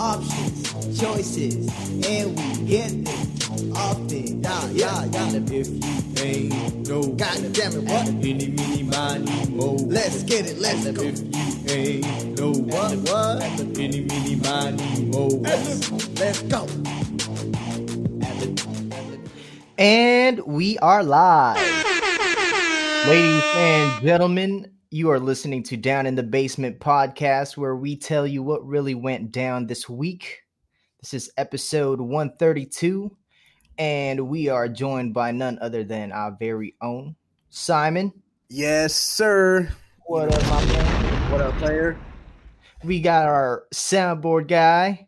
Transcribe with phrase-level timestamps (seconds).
[0.00, 1.68] options, choices,
[2.08, 4.42] and we get them often.
[4.42, 5.34] Yeah, yeah, yeah.
[5.34, 8.08] And if you ain't no, God damn it, what?
[8.08, 9.74] Any, mini, miny, mo.
[9.74, 11.02] Let's get it, let's and go.
[11.02, 13.42] If you ain't no, what, what?
[13.78, 15.26] Any, mini, miny, mo.
[15.28, 16.66] Let's go.
[19.76, 21.56] And we are live.
[23.06, 28.26] Ladies and gentlemen, you are listening to Down in the Basement podcast, where we tell
[28.26, 30.42] you what really went down this week.
[31.00, 33.16] This is episode 132,
[33.78, 37.14] and we are joined by none other than our very own
[37.50, 38.12] Simon.
[38.48, 39.70] Yes, sir.
[40.06, 41.30] What up, my man?
[41.30, 41.96] What up, player?
[42.82, 45.06] We got our soundboard guy,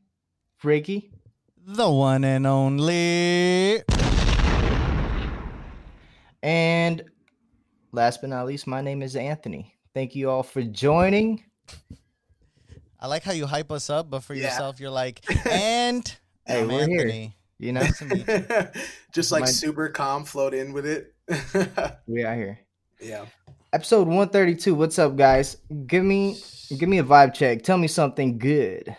[0.62, 1.10] Ricky.
[1.66, 3.82] The one and only.
[6.40, 7.02] And
[7.90, 9.71] last but not least, my name is Anthony.
[9.94, 11.44] Thank you all for joining.
[12.98, 14.44] I like how you hype us up, but for Yeah.
[14.44, 15.20] yourself, you're like,
[15.50, 16.06] and
[16.46, 17.32] Hey, I'm we're here.
[17.58, 18.24] You know, Nice you.
[19.12, 21.14] Just like My- super calm, float in with it.
[22.06, 22.58] we are here.
[23.00, 23.26] yeah.
[23.74, 24.74] Episode 132.
[24.74, 25.56] What's up, guys?
[25.86, 26.38] Give me
[26.78, 27.62] give me a vibe check.
[27.62, 28.94] Tell me something good.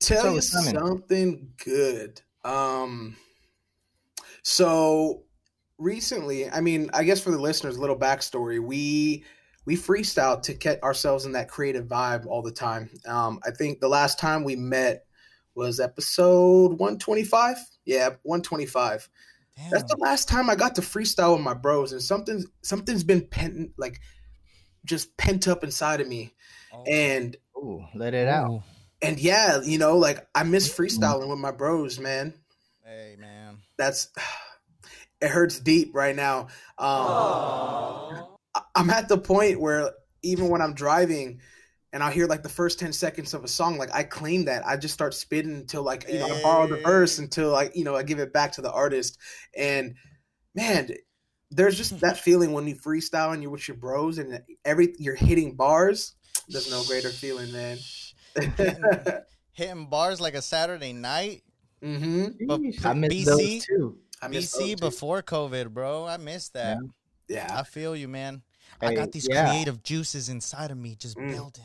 [0.00, 0.74] Tell So, you Simon.
[0.74, 2.20] something good.
[2.44, 3.16] Um,
[4.42, 5.24] so
[5.78, 8.60] recently, I mean, I guess for the listeners, a little backstory.
[8.60, 9.24] We
[9.64, 12.90] we freestyle to get ourselves in that creative vibe all the time.
[13.06, 15.04] Um, I think the last time we met
[15.54, 17.56] was episode 125.
[17.84, 19.08] Yeah, 125.
[19.70, 23.26] That's the last time I got to freestyle with my bros, and something something's been
[23.26, 24.00] pent like
[24.84, 26.34] just pent up inside of me.
[26.72, 26.84] Oh.
[26.84, 28.62] And Ooh, let it out.
[29.02, 32.34] And yeah, you know, like I miss freestyling with my bros, man.
[32.84, 33.58] Hey, man.
[33.76, 34.08] That's
[35.20, 36.48] it hurts deep right now.
[36.78, 39.90] Um, I- I'm at the point where
[40.22, 41.40] even when I'm driving
[41.92, 44.66] and I hear like the first 10 seconds of a song, like I claim that.
[44.66, 47.84] I just start spitting until like, you know, I borrow the verse until like, you
[47.84, 49.18] know, I give it back to the artist.
[49.56, 49.94] And
[50.54, 50.90] man,
[51.50, 55.14] there's just that feeling when you freestyle and you're with your bros and every you're
[55.14, 56.14] hitting bars.
[56.48, 57.78] There's no greater feeling, man.
[58.34, 58.84] Hitting,
[59.52, 61.42] hitting bars like a Saturday night.
[61.82, 62.46] Mm-hmm.
[62.46, 63.24] But I miss BC?
[63.24, 63.98] those too.
[64.20, 64.76] I miss BC those too.
[64.76, 66.06] before COVID, bro.
[66.06, 66.78] I missed that.
[67.28, 67.48] Yeah.
[67.50, 68.42] I feel you, man.
[68.80, 69.48] I got these yeah.
[69.48, 71.30] creative juices inside of me just Mm.
[71.30, 71.64] building.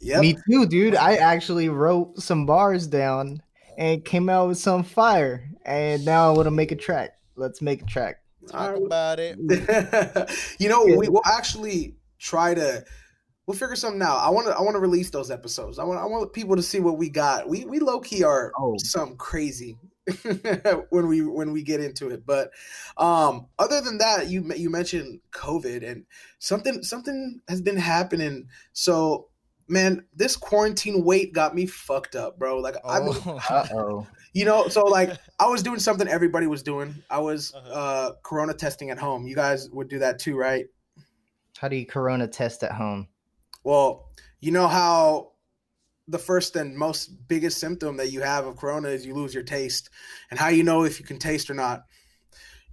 [0.00, 0.20] Yep.
[0.20, 0.94] Me too, dude.
[0.94, 3.42] I actually wrote some bars down
[3.76, 5.48] and came out with some fire.
[5.64, 7.18] And now I want to make a track.
[7.36, 8.22] Let's make a track.
[8.48, 8.82] Talk right.
[8.82, 9.38] about it.
[10.58, 12.84] you know, we will actually try to.
[13.50, 14.18] We'll figure something out.
[14.18, 14.54] I want to.
[14.54, 15.80] I want to release those episodes.
[15.80, 15.98] I want.
[15.98, 17.48] I want people to see what we got.
[17.48, 18.76] We we low key are Oh.
[18.78, 19.76] some crazy
[20.90, 22.24] when we when we get into it.
[22.24, 22.52] But
[22.96, 26.04] um, other than that, you you mentioned COVID and
[26.38, 28.46] something something has been happening.
[28.72, 29.26] So
[29.66, 32.58] man, this quarantine weight got me fucked up, bro.
[32.58, 33.40] Like I've Oh.
[33.74, 34.06] Oh.
[34.32, 36.94] you know, so like I was doing something everybody was doing.
[37.10, 37.72] I was Uh-huh.
[37.72, 39.26] uh corona testing at home.
[39.26, 40.66] You guys would do that too, right?
[41.58, 43.08] How do you corona test at home?
[43.64, 44.08] Well,
[44.40, 45.32] you know how
[46.08, 49.44] the first and most biggest symptom that you have of corona is you lose your
[49.44, 49.90] taste.
[50.30, 51.84] And how you know if you can taste or not.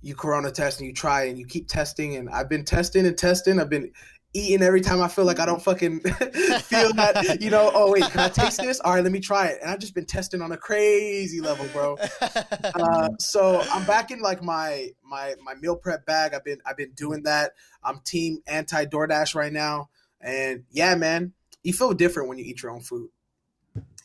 [0.02, 3.18] You corona test and you try and you keep testing and I've been testing and
[3.18, 3.60] testing.
[3.60, 3.92] I've been
[4.34, 8.04] eating every time I feel like I don't fucking feel that, you know, oh wait,
[8.04, 8.80] can I taste this?
[8.80, 9.60] All right, let me try it.
[9.62, 11.98] And I've just been testing on a crazy level, bro.
[12.22, 16.34] uh, so I'm back in like my my my meal prep bag.
[16.34, 17.54] I've been I've been doing that.
[17.84, 19.90] I'm team anti DoorDash right now,
[20.28, 21.34] and yeah, man,
[21.64, 23.10] you feel different when you eat your own food.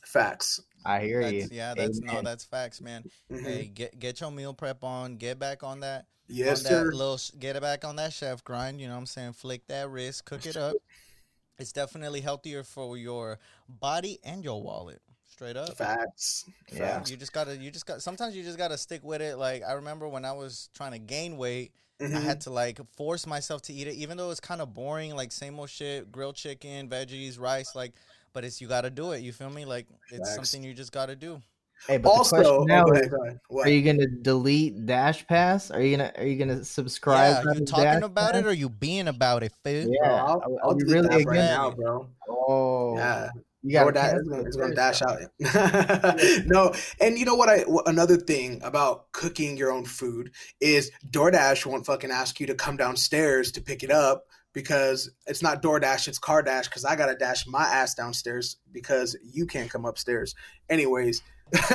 [0.04, 0.60] Facts.
[0.84, 1.48] I hear you.
[1.50, 3.04] Yeah, that's no, that's facts, man.
[3.30, 3.42] Mhm.
[3.42, 5.16] Hey, get get your meal prep on.
[5.16, 6.06] Get back on that.
[6.28, 6.92] yes, on that sir.
[6.92, 8.80] little get it back on that chef grind.
[8.80, 9.32] You know what I'm saying?
[9.34, 10.76] Flick that wrist, cook it up.
[11.58, 15.00] It's definitely healthier for your body and your wallet.
[15.30, 15.76] Straight up.
[15.76, 16.44] Facts.
[16.72, 16.78] Yeah.
[16.78, 17.10] Facts.
[17.10, 18.02] You just gotta, you just got.
[18.02, 19.38] Sometimes you just gotta stick with it.
[19.38, 21.72] Like I remember when I was trying to gain weight,
[22.02, 22.22] I Mhm.
[22.22, 25.32] had to like force myself to eat it, even though it's kind of boring, like
[25.32, 27.92] same old shit, grilled chicken, veggies, rice, like.
[28.34, 29.20] But it's you got to do it.
[29.20, 29.66] You feel me?
[29.66, 30.34] Like it's Facts.
[30.50, 31.42] something you just got to do.
[31.86, 33.40] Hey, but Also, the oh, question now go is, ahead, go ahead.
[33.48, 33.66] What?
[33.66, 35.70] are you gonna delete Dash Pass?
[35.70, 37.44] Are you gonna are you gonna subscribe?
[37.44, 38.40] yeah, to you Dash talking about Pass?
[38.40, 39.82] it or you being about it, fool?
[39.84, 42.08] Bro, Yeah, I'll, are- I'll are you delete really that right against now, bro.
[42.28, 43.28] Oh, Yeah.
[43.62, 46.46] You got DoorDash uh, is gonna, it's gonna dash out.
[46.46, 47.48] no, and you know what?
[47.48, 52.54] I another thing about cooking your own food is DoorDash won't fucking ask you to
[52.54, 56.64] come downstairs to pick it up because it's not DoorDash, it's CarDash.
[56.64, 60.34] Because I gotta dash my ass downstairs because you can't come upstairs.
[60.68, 61.22] Anyways,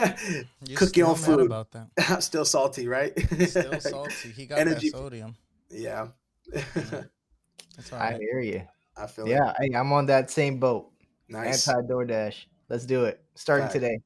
[0.66, 1.46] You're cook your own mad food.
[1.46, 2.24] about that.
[2.24, 3.18] Still salty, right?
[3.48, 4.32] Still salty.
[4.32, 5.36] He got Energy- that sodium.
[5.70, 6.08] Yeah.
[6.52, 8.64] That's all I hear you.
[8.96, 10.90] I feel Yeah, hey, I'm on that same boat.
[11.30, 11.34] It.
[11.34, 11.68] nice.
[11.68, 12.36] Anti DoorDash.
[12.70, 13.22] Let's do it.
[13.36, 13.74] Starting Fact.
[13.74, 14.00] today.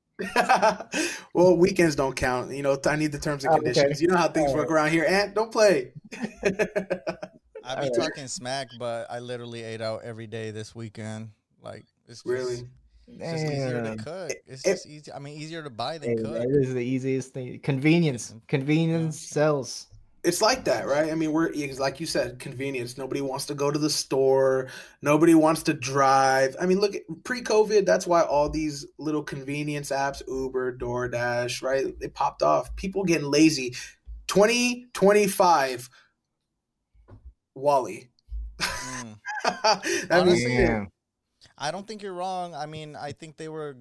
[1.33, 2.51] well, weekends don't count.
[2.51, 3.71] You know, I need the terms and Oh, okay.
[3.73, 4.01] conditions.
[4.01, 5.06] You know how things All work around here.
[5.07, 5.94] And don't play.
[6.13, 7.94] I be Alright.
[7.95, 11.29] talking smack, but I literally ate out every day this weekend.
[11.62, 12.68] Like it's just, really?
[13.07, 14.31] it's just easier to cook.
[14.47, 15.12] It's It- just easy.
[15.13, 16.33] I mean, easier to buy Hey, than cook.
[16.33, 17.59] that is the easiest thing.
[17.59, 18.33] Convenience.
[18.47, 19.88] Convenience sells.
[20.23, 21.12] It's like that, right?
[21.12, 22.97] I mean, we're like you said, convenience.
[22.97, 24.68] Nobody wants to go to the store.
[25.01, 26.56] Nobody wants to drive.
[26.62, 32.00] I mean, look, pre-COVID, that's why all these little convenience apps, Uber, DoorDash, right?
[32.00, 32.75] They popped off.
[32.75, 33.75] People getting lazy.
[34.27, 35.89] 2025
[37.56, 38.09] WALL-E.
[38.59, 39.18] Mm.
[39.44, 40.88] that Honestly.
[41.57, 42.56] I don't think you're wrong.
[42.56, 43.75] I mean, I think they were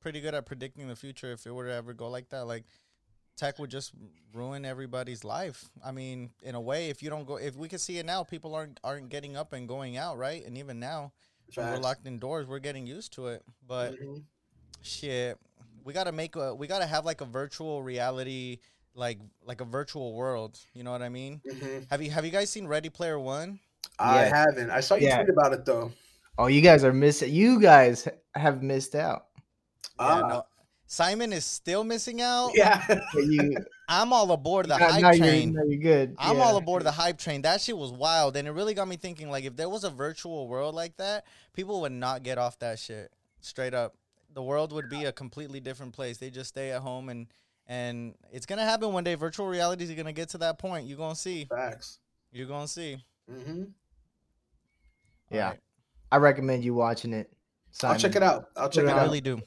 [0.00, 1.32] pretty good at predicting the future.
[1.32, 2.64] If it were to ever go like that, like
[3.36, 3.92] tech would just
[4.32, 5.68] ruin everybody's life.
[5.84, 8.22] I mean, in a way, if you don't go, if we can see it now,
[8.24, 10.44] people aren't aren't getting up and going out, right?
[10.46, 11.12] And even now,
[11.56, 11.80] we're Facts.
[11.82, 12.46] locked indoors.
[12.46, 13.42] We're getting used to it.
[13.66, 14.22] But Mhm.
[14.82, 15.38] shit,
[15.84, 18.58] we gotta make a, we gotta have like a virtual reality,
[18.94, 20.58] like like a virtual world.
[20.74, 21.40] You know what I mean?
[21.46, 21.88] Mhm.
[21.90, 23.58] Have you have you guys seen Ready Player One?
[23.98, 24.36] I Yeah.
[24.36, 24.70] haven't.
[24.70, 25.16] I saw you Yeah.
[25.16, 25.92] tweet about it though.
[26.38, 27.32] Oh, you guys are missing.
[27.32, 29.26] You guys have missed out.
[29.98, 30.20] Ah.
[30.20, 30.46] no.
[30.92, 32.50] Simon is still missing out.
[32.52, 32.82] Yeah.
[33.14, 33.58] You,
[33.88, 35.52] I'm all aboard the now, hype now you're, train.
[35.52, 36.16] now you're good.
[36.18, 36.42] I'm Yeah.
[36.42, 37.42] all aboard the hype train.
[37.42, 39.30] That shit was wild, and it really got me thinking.
[39.30, 42.80] Like, if there was a virtual world like that, people would not get off that
[42.80, 43.12] shit.
[43.40, 43.94] Straight up,
[44.34, 46.18] the world would be a completely different place.
[46.18, 47.28] They just stay at home, and
[47.68, 49.14] and it's gonna happen one day.
[49.14, 50.88] Virtual reality is gonna get to that point.
[50.88, 51.44] You're gonna see.
[51.44, 52.00] Facts.
[52.32, 52.96] You're gonna see.
[53.30, 53.62] Mm-hmm.
[55.30, 55.44] Yeah.
[55.44, 55.60] Alright.
[56.10, 57.30] I recommend you watching it.
[57.84, 58.46] I'll check it out.
[58.56, 59.04] I'll check Put it it I out.
[59.04, 59.40] really do.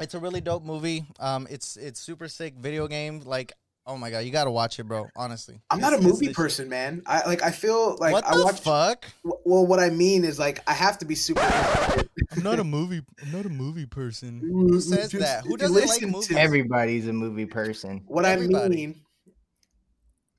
[0.00, 1.04] It's a really dope movie.
[1.20, 3.20] Um, it's it's super sick video game.
[3.24, 3.52] Like,
[3.86, 5.06] oh my god, you gotta watch it, bro.
[5.16, 7.02] Honestly, I'm not a It's- it's movie the- person, man.
[7.06, 7.42] I like.
[7.42, 8.60] I feel like what I the watch.
[8.60, 9.06] fuck?
[9.22, 11.40] Well, what I mean is like I have to be super.
[11.42, 13.02] I'm not a movie.
[13.22, 14.40] I'm not a movie person.
[14.40, 15.44] Who says Just- that?
[15.46, 16.36] Who doesn't like listen to- movies?
[16.36, 18.02] Everybody's a movie person.
[18.08, 18.64] What Everybody.
[18.64, 19.00] I mean,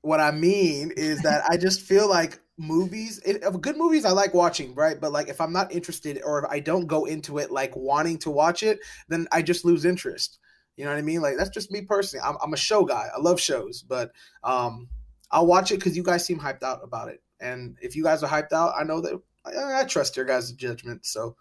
[0.02, 4.34] what I mean is that I just feel like movies, if good movies, I like
[4.34, 5.00] watching, right?
[5.00, 8.18] But like if I'm not interested or if I don't go into it like wanting
[8.18, 10.38] to watch it, then I just lose interest.
[10.76, 11.20] You know what I mean?
[11.20, 12.24] Like that's just me personally.
[12.26, 13.06] I'm, I'm a show guy.
[13.14, 14.10] I love shows, but
[14.44, 14.88] um,
[15.30, 17.22] I'll watch it because you guys seem hyped out about it.
[17.40, 20.52] And if you guys are hyped out, I know that I, I trust your guys'
[20.52, 21.06] judgment.
[21.06, 21.36] So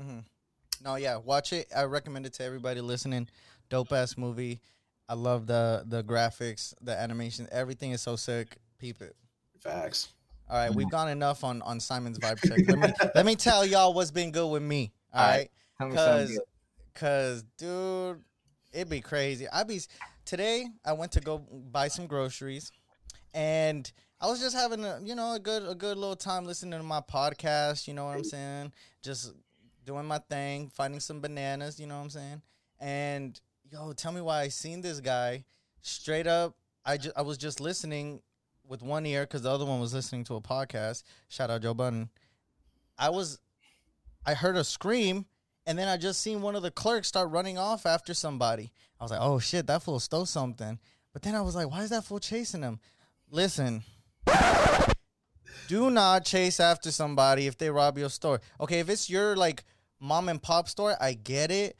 [0.00, 0.20] mm-hmm.
[0.84, 1.66] No, yeah, watch it.
[1.74, 3.28] I recommend it to everybody listening.
[3.70, 4.60] Dope ass movie.
[5.08, 8.56] I love the the graphics, the animation, everything is so sick.
[8.78, 9.16] Peep it.
[9.60, 10.12] facts.
[10.54, 10.90] All right, we've mm-hmm.
[10.94, 12.60] gone enough on on Simon's vibe check.
[12.68, 14.92] Let me let me tell y'all what's been good with me.
[15.12, 15.50] All All right, right.
[15.78, 16.94] Tell me something cause good.
[16.94, 18.24] cause dude,
[18.72, 19.48] it'd be crazy.
[19.48, 19.80] I be
[20.24, 20.68] today.
[20.84, 22.70] I went to go buy some groceries,
[23.34, 23.90] and
[24.20, 26.86] I was just having a you know a good a good little time listening to
[26.86, 27.88] my podcast.
[27.88, 28.72] You know what I'm saying?
[29.02, 29.34] Just
[29.84, 31.80] doing my thing, finding some bananas.
[31.80, 32.42] You know what I'm saying?
[32.78, 33.40] And
[33.72, 35.46] yo, tell me why I seen this guy
[35.80, 36.54] straight up.
[36.86, 38.20] I just I was just listening
[38.66, 41.02] with one ear because the other one was listening to a podcast.
[41.28, 42.08] Shout out Joe Budden.
[42.98, 43.38] I was,
[44.26, 45.26] I heard a scream,
[45.66, 48.72] and then I just seen one of the clerks start running off after somebody.
[49.00, 50.78] I was like, oh shit, that fool stole something.
[51.12, 52.80] But then I was like, why is that fool chasing him?
[53.30, 53.82] Listen,
[55.68, 58.40] do not chase after somebody if they rob your store.
[58.60, 59.64] Okay, if it's your like
[60.00, 61.76] mom and pop store, I get it.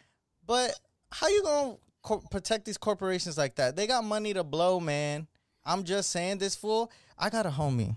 [0.47, 0.79] But
[1.11, 3.77] how you gonna co- protect these corporations like that?
[3.77, 5.27] They got money to blow, man.
[5.65, 6.91] I'm just saying, this fool.
[7.19, 7.97] I got a homie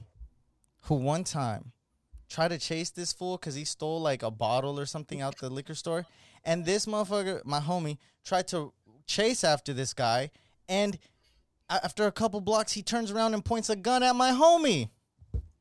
[0.84, 1.72] who one time
[2.30, 5.50] tried to chase this fool because he stole like a bottle or something out the
[5.50, 6.06] liquor store,
[6.44, 8.74] and this motherfucker, my homie, tried to
[9.06, 10.30] chase after this guy,
[10.70, 10.98] and
[11.70, 14.90] after a couple blocks, he turns around and points a gun at my homie.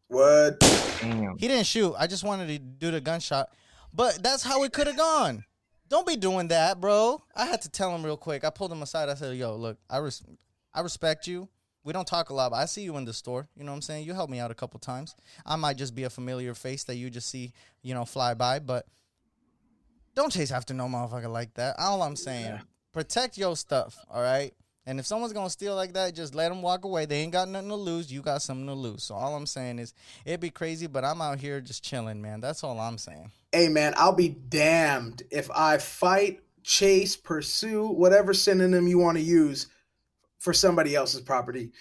[0.08, 0.60] What?
[1.00, 1.36] Damn.
[1.38, 1.94] He didn't shoot.
[1.98, 3.50] I just wanted to do the gunshot.
[3.92, 5.44] But that's how it could have gone.
[5.88, 7.22] Don't be doing that, bro.
[7.34, 8.44] I had to tell him real quick.
[8.44, 9.08] I pulled him aside.
[9.08, 10.22] I said, "Yo, look, I res-
[10.74, 11.48] I respect you.
[11.86, 13.46] We don't talk a lot, but I see you in the store.
[13.56, 14.06] You know what I'm saying?
[14.06, 15.14] You help me out a couple times.
[15.46, 18.58] I might just be a familiar face that you just see, you know, fly by,
[18.58, 18.86] but
[20.16, 21.76] don't chase after no motherfucker like that.
[21.78, 22.58] All I'm saying,
[22.92, 24.52] protect your stuff, all right?
[24.84, 27.06] And if someone's gonna steal like that, just let them walk away.
[27.06, 28.12] They ain't got nothing to lose.
[28.12, 29.04] You got something to lose.
[29.04, 32.40] So all I'm saying is, it'd be crazy, but I'm out here just chilling, man.
[32.40, 33.30] That's all I'm saying.
[33.52, 39.22] hey man, I'll be damned if I fight, chase, pursue, whatever synonym you want to
[39.22, 39.68] use
[40.38, 41.72] for somebody else's property.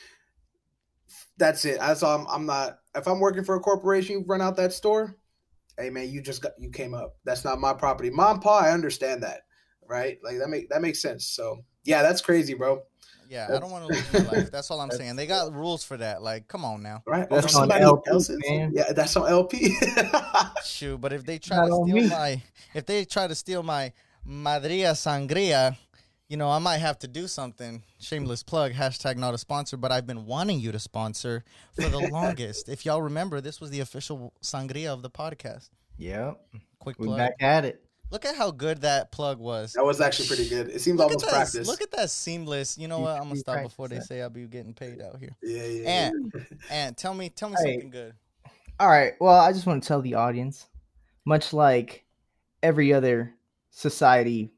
[1.37, 1.79] That's it.
[1.79, 2.19] That's all.
[2.19, 2.79] I'm, I'm not.
[2.95, 5.15] If I'm working for a corporation, you run out that store.
[5.77, 7.17] Hey man, you just got you came up.
[7.25, 8.09] That's not my property.
[8.09, 9.41] Mom, pa, I understand that,
[9.87, 10.17] right?
[10.23, 11.27] Like that make that makes sense.
[11.27, 12.83] So yeah, that's crazy, bro.
[13.27, 14.51] Yeah, I don't want to lose my life.
[14.51, 15.15] That's all I'm saying.
[15.15, 16.21] They got rules for that.
[16.21, 17.03] Like, come on now.
[17.07, 17.27] Right?
[17.29, 18.39] That's on somebody LP, else's?
[18.47, 18.71] man.
[18.73, 19.75] Yeah, that's on LP.
[20.63, 22.07] Shoot, but if they try Not to steal me.
[22.07, 22.41] my,
[22.73, 23.91] if they try to steal my
[24.27, 25.75] Madria Sangria,
[26.27, 27.83] you know, I might have to do something.
[27.99, 28.73] Shameless plug.
[28.73, 31.43] Hashtag not a sponsor, but I've been wanting you to sponsor
[31.75, 32.67] for the longest.
[32.69, 35.69] If y'all remember, this was the official sangria of the podcast.
[35.97, 36.39] Yep.
[36.79, 37.17] Quick We plug.
[37.17, 37.81] back at it.
[38.11, 39.73] Look at how good that plug was.
[39.73, 40.69] that was actually pretty good.
[40.69, 41.31] It seems Look at almost that.
[41.31, 41.67] practice.
[41.67, 42.77] Look at that seamless.
[42.77, 43.17] You know You what?
[43.17, 45.35] I'm gonna stop before they say I'll be getting paid out here.
[45.41, 46.09] yeah, yeah, yeah.
[46.09, 47.73] And and tell me, tell me Hey.
[47.73, 48.13] something good.
[48.79, 49.13] All right.
[49.19, 50.67] Well, I just want to tell the audience,
[51.25, 52.05] much like
[52.61, 53.33] every other
[53.71, 54.51] society,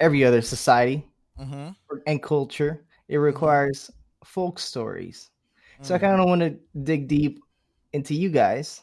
[0.00, 1.06] every other society
[1.40, 1.70] Mm-hmm.
[2.06, 3.90] and culture, it requires
[4.24, 5.30] folk stories.
[5.82, 7.40] So I kind of want to dig deep
[7.92, 8.80] into you guys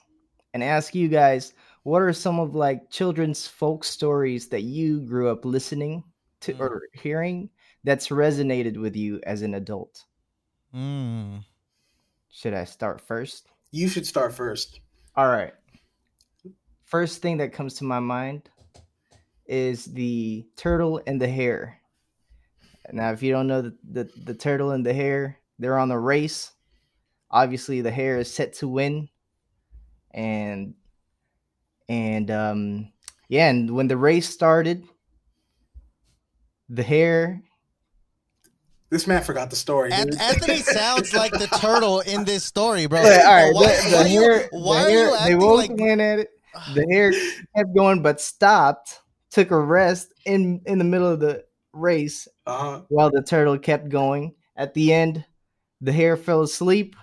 [0.53, 1.53] and ask you guys
[1.83, 6.03] what are some of like children's folk stories that you grew up listening
[6.41, 6.59] to Mm.
[6.59, 7.49] or hearing
[7.85, 10.03] that's resonated with you as an adult?
[10.75, 11.45] Mm.
[12.29, 13.47] Should I start first?
[13.71, 14.81] You should start first.
[15.15, 15.53] All right.
[16.83, 18.49] First thing that comes to my mind
[19.51, 21.77] is the turtle and the hare.
[22.91, 25.97] Now, if you don't know the, the, the turtle and the hare, they're on the
[25.99, 26.51] race.
[27.29, 29.07] Obviously, the hare is set to win,
[30.11, 30.73] and
[31.87, 32.91] and um,
[33.29, 34.83] yeah, and when the race started,
[36.69, 37.41] the hare.
[38.89, 39.89] This man forgot the story.
[39.91, 40.19] Dude.
[40.19, 43.01] Anthony sounds like the turtle in this story, bro.
[43.01, 45.17] Yeah, all right, Why, the, the why you- hare, why the are hare, you they
[45.17, 45.79] acting both like?
[45.79, 46.29] went at it.
[46.73, 47.11] The hare
[47.55, 48.99] kept going, but stopped,
[49.31, 52.81] took a rest in in the middle of the race uh-huh.
[52.89, 54.35] while the turtle kept going.
[54.55, 55.25] At the end,
[55.79, 56.95] the hare fell asleep,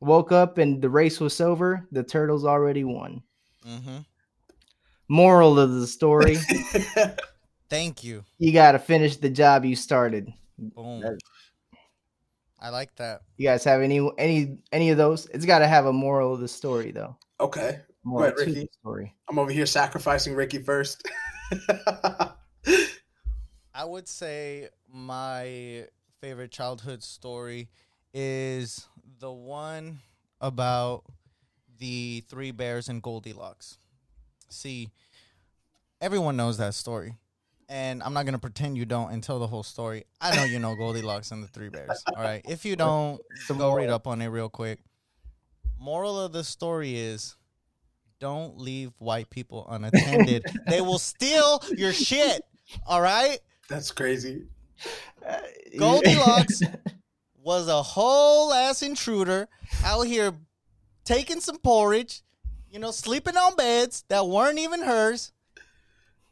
[0.00, 1.86] woke up, and the race was over.
[1.92, 3.22] The turtle's already won.
[3.66, 4.06] Mhm.
[5.08, 6.36] Moral of the story:
[7.68, 8.24] Thank you.
[8.38, 10.32] You got to finish the job you started.
[10.58, 11.00] Boom.
[11.00, 11.18] That-
[12.58, 13.20] I like that.
[13.36, 15.26] You guys have any any any of those?
[15.26, 17.16] It's got to have a moral of the story, though.
[17.38, 17.80] okay.
[18.02, 18.52] Moral ahead, Ricky.
[18.54, 19.14] the story.
[19.28, 21.06] I'm over here sacrificing Ricky first.
[23.74, 25.86] I would say my
[26.20, 27.68] favorite childhood story
[28.14, 28.88] is
[29.20, 30.00] the one
[30.40, 31.04] about
[31.78, 33.78] the three bears and Goldilocks.
[34.48, 34.88] See,
[36.00, 37.14] everyone knows that story.
[37.68, 40.04] And I'm not going to pretend you don't and tell the whole story.
[40.20, 42.02] I know you know Goldilocks and the three bears.
[42.16, 42.40] All right.
[42.48, 44.78] If you don't, go read up on it real quick.
[45.78, 47.36] Moral of the story is
[48.20, 50.44] don't leave white people unattended.
[50.68, 52.42] they will steal your shit.
[52.86, 53.38] All right?
[53.68, 54.46] That's crazy.
[55.26, 55.38] Uh,
[55.78, 56.62] Goldilocks
[57.42, 59.48] was a whole ass intruder
[59.84, 60.32] out here
[61.04, 62.22] taking some porridge,
[62.70, 65.32] you know, sleeping on beds that weren't even hers.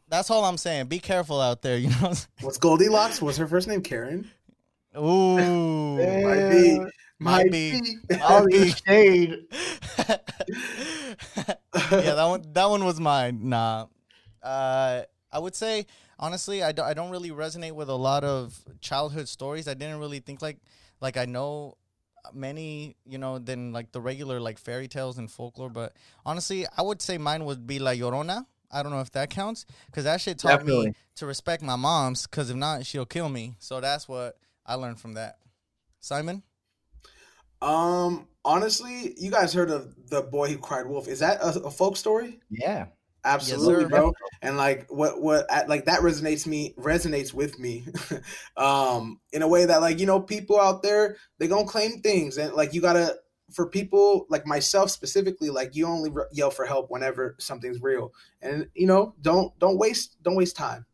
[0.08, 0.86] That's all I'm saying.
[0.86, 2.12] Be careful out there, you know.
[2.40, 3.22] What's Goldilocks?
[3.22, 4.30] Was her first name Karen?
[4.96, 5.96] Ooh.
[5.96, 6.80] Might be.
[7.18, 7.80] Might be.
[8.23, 8.71] All Might be.
[8.71, 9.47] shade.
[10.09, 10.16] yeah,
[11.73, 13.49] that one that one was mine.
[13.49, 13.87] Nah.
[14.42, 15.02] Uh
[15.33, 15.87] I would say
[16.18, 19.66] honestly, I, do, I don't really resonate with a lot of childhood stories.
[19.66, 20.59] I didn't really think like
[21.00, 21.76] like I know
[22.33, 25.92] many, you know, than like the regular like fairy tales and folklore, but
[26.25, 28.47] honestly, I would say mine would be La Llorona.
[28.71, 32.26] I don't know if that counts cuz that shit taught me to respect my mom's
[32.26, 33.54] cuz if not she'll kill me.
[33.59, 35.38] So that's what I learned from that.
[36.00, 36.42] Simon?
[37.62, 41.08] Um, honestly, you guys heard of the boy who cried wolf?
[41.08, 42.40] Is that a, a folk story?
[42.50, 42.87] Yeah.
[43.25, 43.88] Absolutely, sir.
[43.88, 44.12] bro.
[44.42, 47.87] And like what what like that resonates me resonates with me,
[48.56, 52.37] um, in a way that like you know people out there they gonna claim things
[52.37, 53.16] and like you gotta
[53.50, 58.12] for people like myself specifically like you only re- yell for help whenever something's real
[58.42, 60.84] and you know don't don't waste don't waste time,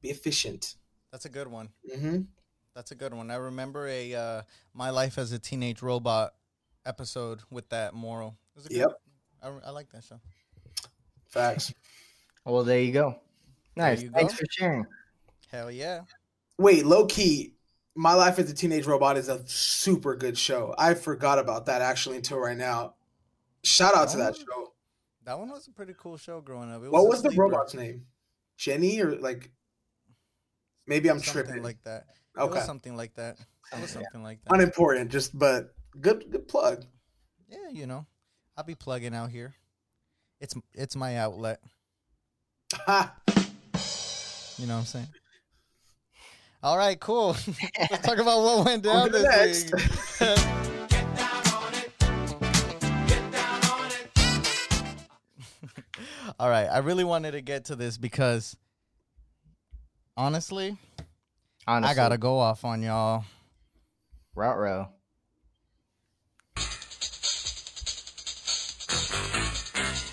[0.00, 0.76] be efficient.
[1.12, 1.68] That's a good one.
[1.94, 2.22] hmm
[2.74, 3.30] That's a good one.
[3.30, 6.34] I remember a uh, my life as a teenage robot
[6.86, 8.36] episode with that moral.
[8.54, 8.88] It was a good, Yep.
[9.42, 10.20] I, I like that show.
[11.28, 11.72] Facts.
[12.44, 13.18] Well, there you go.
[13.76, 14.02] Nice.
[14.02, 14.38] you Thanks go.
[14.38, 14.86] for sharing.
[15.50, 16.00] Hell yeah.
[16.58, 17.54] Wait, low key,
[17.94, 20.74] My Life as a Teenage Robot is a super good show.
[20.78, 22.94] I forgot about that actually until right now.
[23.64, 24.38] Shout out to that Oh.
[24.38, 24.72] show.
[25.24, 26.82] That one was a pretty cool show growing up.
[26.82, 28.04] It What a was the robot's name?
[28.56, 29.50] Jenny or like
[30.86, 31.62] maybe I'm something tripping.
[31.62, 32.06] like that.
[32.36, 32.54] It okay.
[32.54, 33.36] was something like that.
[33.72, 34.54] It was something like that.
[34.54, 36.84] Unimportant, just but good good plug.
[37.48, 38.06] yeah, you know,
[38.56, 39.54] I'll be plugging out here.
[40.40, 41.60] It's it's my outlet.
[42.86, 43.14] Ha.
[44.56, 45.08] You know what I'm saying?
[46.62, 47.36] All right, cool.
[47.90, 49.64] Let's talk about what went On down to the this
[50.20, 50.38] week.
[56.38, 58.56] All right, I really wanted to get to this because
[60.16, 60.76] honestly,
[61.66, 63.24] Honestly, I gotta go off on y'all.
[64.34, 64.88] route row.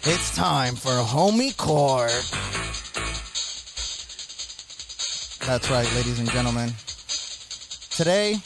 [0.03, 2.11] It's time for homie court.
[5.45, 6.71] That's right, ladies and gentlemen.
[7.89, 8.37] Today,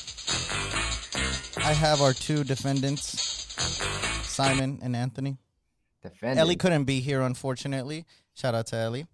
[1.57, 3.21] I have our two defendants,
[4.27, 5.37] Simon and Anthony.
[6.01, 6.39] Defended.
[6.39, 8.05] Ellie couldn't be here, unfortunately.
[8.33, 9.05] Shout out to Ellie.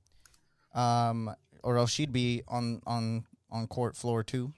[0.73, 4.53] Um, or else she'd be on on on court floor too.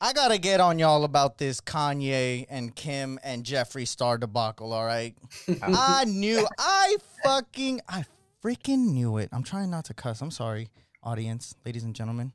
[0.00, 4.72] I gotta get on y'all about this Kanye and Kim and Jeffree Star debacle.
[4.72, 5.16] All right,
[5.62, 8.04] I knew, I fucking, I
[8.42, 9.28] freaking knew it.
[9.32, 10.20] I'm trying not to cuss.
[10.20, 10.68] I'm sorry,
[11.02, 12.32] audience, ladies and gentlemen.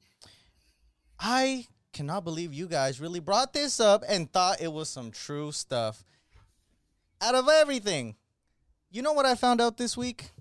[1.17, 5.53] I cannot believe you guys really brought this up and thought it was some true
[5.53, 6.03] stuff.
[7.21, 8.15] Out of everything,
[8.91, 10.31] you know what I found out this week?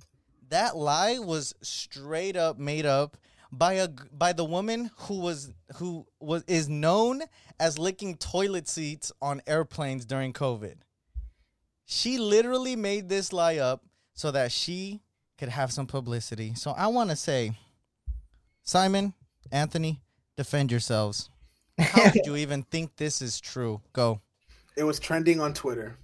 [0.48, 3.16] That lie was straight up made up
[3.52, 7.22] by a by the woman who was who was is known
[7.60, 10.76] as licking toilet seats on airplanes during COVID.
[11.84, 15.02] She literally made this lie up so that she
[15.36, 16.54] could have some publicity.
[16.54, 17.52] So I want to say,
[18.62, 19.12] Simon,
[19.50, 20.00] Anthony,
[20.36, 21.28] defend yourselves.
[21.78, 23.80] How did you even think this is true?
[23.92, 24.20] Go.
[24.76, 25.98] It was trending on Twitter.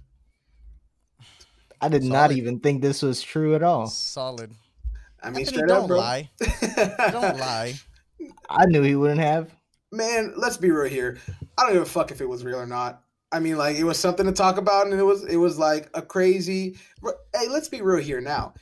[1.81, 3.87] I did not even think this was true at all.
[3.87, 4.51] Solid.
[5.21, 5.97] I mean, Anthony, straight don't up, bro.
[5.97, 6.29] lie.
[7.11, 7.75] Don't lie.
[8.49, 9.53] I knew he wouldn't have.
[9.91, 11.17] Man, let's be real here.
[11.57, 13.03] I don't give a fuck if it was real or not.
[13.31, 15.89] I mean, like it was something to talk about, and it was it was like
[15.93, 16.77] a crazy.
[17.35, 18.53] Hey, let's be real here now.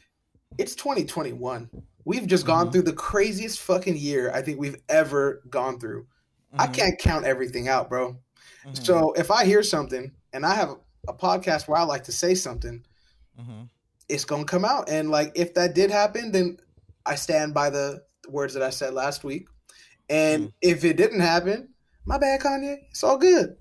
[0.58, 1.70] It's 2021.
[2.06, 2.72] We've just gone Mhm.
[2.72, 6.08] through the craziest fucking year I think we've ever gone through.
[6.58, 8.18] I Mhm, can't count everything out, bro.
[8.66, 12.12] mhm, So if I hear something and I have a podcast where I like to
[12.14, 12.86] say something,
[13.40, 13.70] mhm.
[14.10, 14.90] It's gonna come out.
[14.90, 16.58] And like if that did happen, then
[17.06, 19.48] I stand by the words that I said last week.
[20.10, 20.54] And mm.
[20.62, 21.70] if it didn't happen,
[22.06, 22.78] my bad, Kanye.
[22.90, 23.58] It's all good.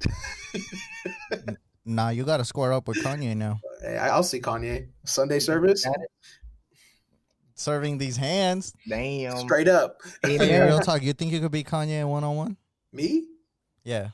[1.89, 3.61] Nah, you got to square up with Kanye now.
[3.81, 5.87] Hey, I- I'll see Kanye Sunday service
[7.55, 8.75] Serving these hands.
[8.87, 9.39] Damn.
[9.39, 10.01] straight up.
[10.23, 11.03] Hey, Hey, real talk.
[11.03, 12.57] You think you could beat Kanye one on one?
[12.93, 13.25] Me?
[13.85, 14.09] Yeah.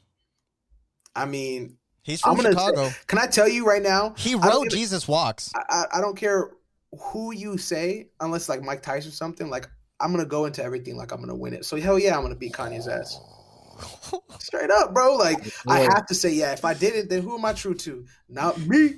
[1.16, 2.91] I mean, He's from gonna Chicago.
[3.07, 4.15] can I tell you right now?
[4.17, 5.53] he wrote Jesus Walks.
[5.55, 6.51] I, I, I don't care
[6.99, 9.49] who you say, unless like Mike Tyson or something.
[9.49, 9.69] Like
[10.01, 11.65] I'm gonna go into everything like I'm gonna win it.
[11.65, 13.19] So hell yeah, I'm gonna beat Kanye's ass.
[14.38, 15.15] Straight up, bro.
[15.15, 15.38] Like
[15.69, 16.53] I have to say yeah.
[16.53, 18.05] If I didn't, then who am I true to?
[18.29, 18.97] Not me.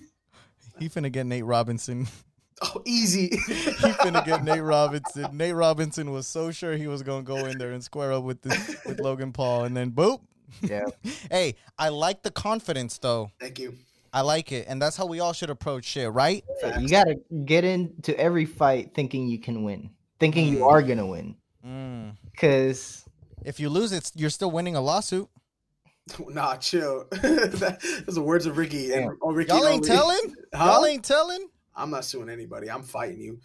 [0.79, 2.07] he finna get Nate Robinson.
[2.63, 3.31] Oh, easy.
[3.47, 5.37] he finna get Nate Robinson.
[5.37, 8.43] Nate Robinson was so sure he was gonna go in there and square up with
[8.43, 10.21] this, with Logan Paul, and then boop.
[10.63, 10.85] Yeah.
[11.31, 13.31] Hey, I like the confidence though.
[13.41, 13.75] Thank you.
[14.13, 16.45] I like it, and that's how we all should approach shit, right?
[16.79, 19.91] You gotta get into every fight thinking you can win,
[20.21, 20.71] thinking you Mm.
[20.71, 21.37] are gonna win.
[21.67, 22.17] Mm.
[22.37, 23.05] Cause
[23.45, 25.29] If you lose, it's you're still winning a lawsuit.
[26.29, 27.07] Nah, chill.
[27.23, 28.93] those are words of Ricky.
[28.93, 29.89] And, oh, Ricky Y'all ain't only.
[29.89, 30.35] telling.
[30.55, 30.65] Huh?
[30.77, 31.49] Y'all ain't telling.
[31.75, 32.71] I'm not suing anybody.
[32.71, 33.41] I'm fighting you.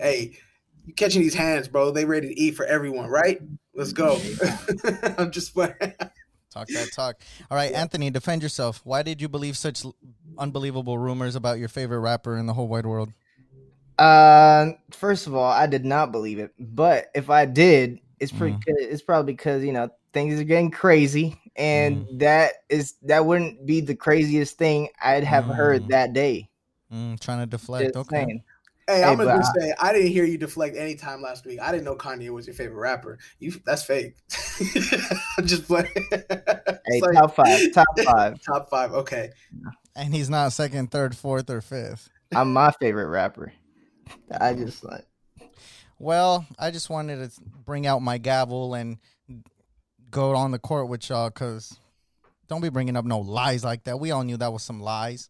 [0.00, 0.36] Hey,
[0.84, 1.92] you catching these hands, bro?
[1.92, 3.40] They ready to eat for everyone, right?
[3.74, 4.20] Let's go.
[5.18, 5.74] I'm just playing.
[6.50, 7.20] Talk that talk.
[7.50, 8.80] All right, Anthony, defend yourself.
[8.84, 9.84] Why did you believe such
[10.36, 13.12] unbelievable rumors about your favorite rapper in the whole wide world?
[13.98, 18.54] Uh, first of all, I did not believe it, but if I did, it's pretty.
[18.54, 18.62] Mm.
[18.66, 22.18] It's probably because you know things are getting crazy, and Mm.
[22.20, 25.54] that is that wouldn't be the craziest thing I'd have Mm.
[25.54, 26.48] heard that day.
[26.92, 27.94] Mm, trying to deflect.
[27.94, 28.24] Just okay.
[28.24, 28.42] saying.
[28.90, 31.60] Hey, I'm Hey, gonna just say I didn't hear you deflect any time last week.
[31.60, 33.18] I didn't know Kanye was your favorite rapper.
[33.38, 34.16] You that's fake.
[35.38, 35.88] I'm just playing.
[36.86, 38.42] Hey, like, top five, top five.
[38.46, 38.92] top five.
[38.92, 39.30] Okay.
[39.94, 42.08] And he's not second, third, fourth, or fifth.
[42.34, 43.52] I'm my favorite rapper.
[44.40, 45.04] I just like
[46.00, 48.98] Well, I just wanted to bring out my gavel and
[50.10, 51.78] go on the court with y'all because
[52.48, 54.00] don't be bringing up no lies like that.
[54.00, 55.28] We all knew that was some lies.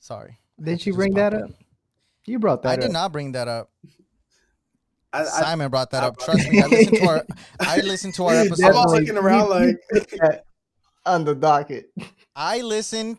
[0.00, 0.38] Sorry.
[0.60, 1.50] Did you bring that pop up?
[2.26, 2.72] You brought that up.
[2.72, 2.80] I up.
[2.80, 3.70] did not bring that up.
[5.12, 6.18] I, I, Simon brought that I- up.
[6.18, 6.60] Trust me.
[6.62, 7.26] I listened to our
[7.60, 8.66] I listened to our episode.
[8.66, 9.76] I'm all looking around like
[11.06, 11.90] on the docket.
[12.34, 13.18] I listened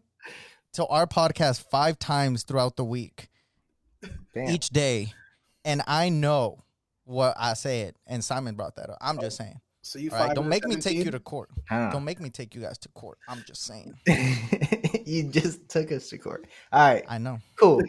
[0.74, 3.30] to our podcast five times throughout the week,
[4.34, 4.50] Damn.
[4.50, 5.13] each day,
[5.65, 6.63] and I know
[7.06, 7.96] what I said.
[8.06, 8.98] And Simon brought that up.
[9.02, 9.46] I'm just oh.
[9.46, 9.62] saying.
[9.82, 11.50] so you All right, five don't and make me take you to court.
[11.67, 11.89] Huh.
[11.91, 13.17] Don't make me take you guys to court.
[13.28, 13.98] I'm just saying.
[15.06, 16.46] you just took us to court.
[16.72, 17.39] All right, I know.
[17.56, 17.82] cool.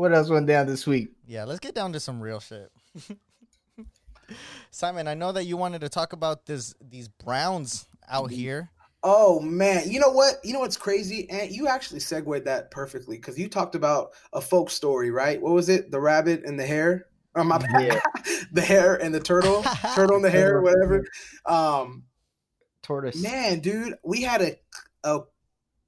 [0.00, 1.10] What else went down this week?
[1.26, 2.72] Yeah, let's get down to some real shit.
[4.70, 8.70] Simon, I know that you wanted to talk about this these Browns out here.
[9.02, 10.36] Oh man, you know what?
[10.42, 11.28] You know what's crazy?
[11.28, 15.38] And you actually segued that perfectly because you talked about a folk story, right?
[15.38, 15.90] What was it?
[15.90, 17.08] The rabbit and the hare.
[17.34, 18.00] or my Yeah.
[18.52, 19.62] the hare and the turtle,
[19.94, 21.04] turtle and the hare, or whatever.
[21.44, 22.04] Um,
[22.82, 23.22] Tortoise.
[23.22, 24.56] man, dude, we had a
[25.04, 25.20] a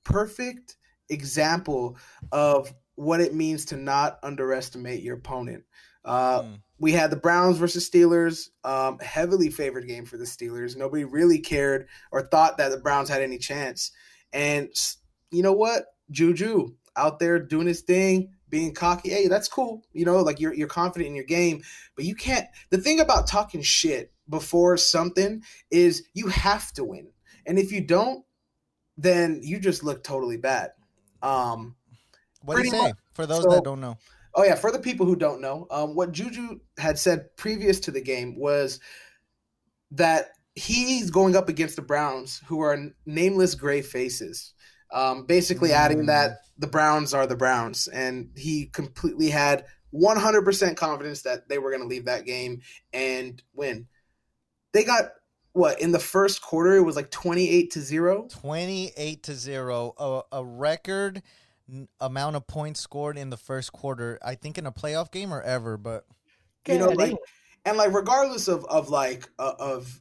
[0.05, 0.77] perfect
[1.09, 1.97] example
[2.31, 5.65] of what it means to not underestimate your opponent.
[6.05, 6.63] Uh, Mm.
[6.79, 10.77] we had the Browns versus Steelers, um, heavily favored game for the Steelers.
[10.77, 13.93] Nobody really cared or thought that the Browns had any chance.
[14.33, 14.69] And
[15.31, 15.85] you know what?
[16.11, 19.11] Juju out there doing his thing, being cocky.
[19.11, 19.85] Hey, that's cool.
[19.93, 21.63] You know, like you're you're confident in your game,
[21.97, 22.47] but you can't.
[22.71, 27.13] The thing about talking shit before something is you have to win,
[27.47, 28.25] and if you don't,
[28.99, 30.73] then you just look totally bad.
[31.23, 31.77] Um,
[32.45, 32.97] What do you say much.
[33.15, 33.97] for those So- that don't know?
[34.35, 37.91] Oh yeah, for the people who don't know, um, what Juju had said previous to
[37.91, 38.81] the game was
[39.91, 44.55] that he's going up against the Browns, who are nameless gray faces.
[44.91, 46.07] Um, basically, adding Mm.
[46.07, 51.71] that the Browns are the Browns, and he completely had 100% confidence that they were
[51.71, 52.61] going to leave that game
[52.95, 53.87] and win.
[54.73, 55.13] They got
[55.53, 56.77] what in the first quarter?
[56.77, 58.27] It was like 28 to zero.
[58.31, 61.23] 28 to 0 a, a record
[61.71, 65.33] n- amount of points scored in the first quarter i think in a playoff game
[65.33, 66.05] or ever but
[66.67, 67.17] You know, God like
[67.65, 70.01] and like regardless of of like uh, of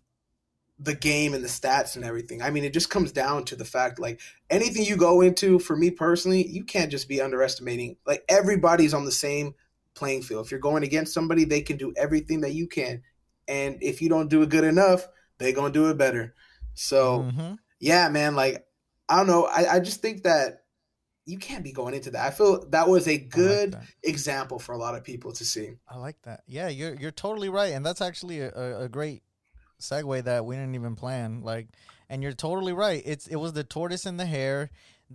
[0.80, 3.66] the game and the stats and everything i mean it just comes down to the
[3.66, 4.20] fact like
[4.50, 9.06] anything you go into for me personally you can't just be underestimating like everybody's on
[9.06, 9.54] the same
[9.94, 13.04] playing field if you're going against somebody they can do everything that you can
[13.48, 16.34] and if you don't do it good enough they're gonna do it better
[16.74, 17.60] so Mhm.
[17.80, 18.66] yeah man like
[19.08, 20.61] i don't know i, I just think that
[21.32, 23.84] you can't be going into that i feel that was a good that.
[24.04, 26.42] example for a lot of people to see I like that.
[26.48, 29.24] Yeah, you're you're totally right, and that's actually a, a, a great
[29.80, 31.42] segue that we didn't even plan.
[31.42, 31.68] Like,
[32.10, 33.02] and you're totally right.
[33.06, 34.70] It's it was the tortoise and the hare.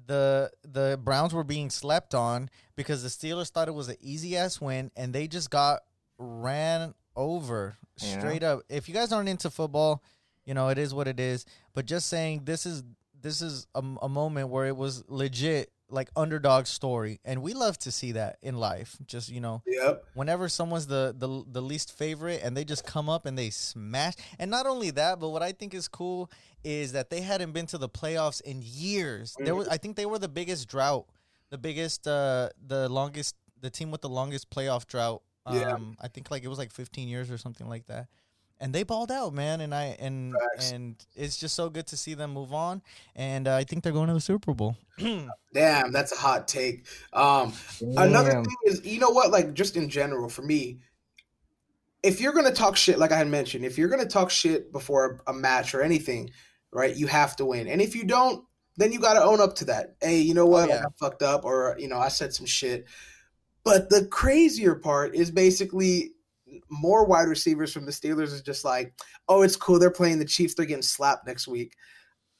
[0.06, 4.36] The the Browns were being slept on because the Steelers thought it was an easy
[4.36, 5.80] ass win, and they just got
[6.18, 8.18] ran over Yeah.
[8.18, 8.60] straight up.
[8.68, 10.02] If you guys aren't into football,
[10.44, 11.46] you know it is what it is.
[11.74, 12.82] But just saying, this is
[13.20, 17.78] this is a, a moment where it was legit like underdog story, and we love
[17.78, 18.96] to see that in life.
[19.06, 23.08] Just you know yep whenever someone's the, the the least favorite and they just come
[23.08, 26.30] up and they smash and not only that but what i think is cool
[26.64, 30.06] is that they hadn't been to the playoffs in years there was i think they
[30.06, 31.06] were the biggest drought
[31.50, 35.76] the biggest uh the longest the team with the longest playoff drought um Yeah.
[36.00, 38.08] i think like it was like 15 years or something like that
[38.60, 40.72] and they balled out man and i and Facts.
[40.72, 42.82] and it's just so good to see them move on
[43.14, 44.76] and uh, i think they're going to the super bowl
[45.52, 46.86] Damn, that's a hot take.
[47.14, 47.52] Um,
[47.96, 49.30] another thing is, you know what?
[49.30, 50.80] Like, just in general, for me,
[52.02, 55.22] if you're gonna talk shit, like I had mentioned, if you're gonna talk shit before
[55.26, 56.30] a match or anything,
[56.72, 57.68] right, you have to win.
[57.68, 58.44] And if you don't,
[58.76, 59.96] then you got to own up to that.
[60.02, 60.68] Hey, you know what?
[60.68, 60.86] Oh, Like, yeah.
[60.86, 62.84] I fucked up, or you know, I said some shit.
[63.64, 66.12] But the crazier part is basically
[66.70, 68.94] more wide receivers from the Steelers is just like,
[69.28, 69.78] oh, it's cool.
[69.78, 70.54] They're playing the Chiefs.
[70.54, 71.74] They're getting slapped next week.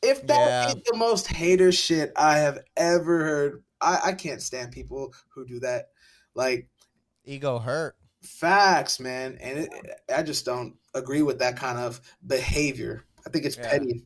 [0.02, 0.68] If that Yeah.
[0.70, 5.46] ain't the most hater shit I have ever heard, I, I can't stand people who
[5.46, 5.86] do that.
[6.34, 6.68] Like
[7.24, 9.70] ego hurt facts, man, and it,
[10.14, 13.04] I just don't agree with that kind of behavior.
[13.26, 13.68] I think it's Yeah.
[13.70, 14.04] petty.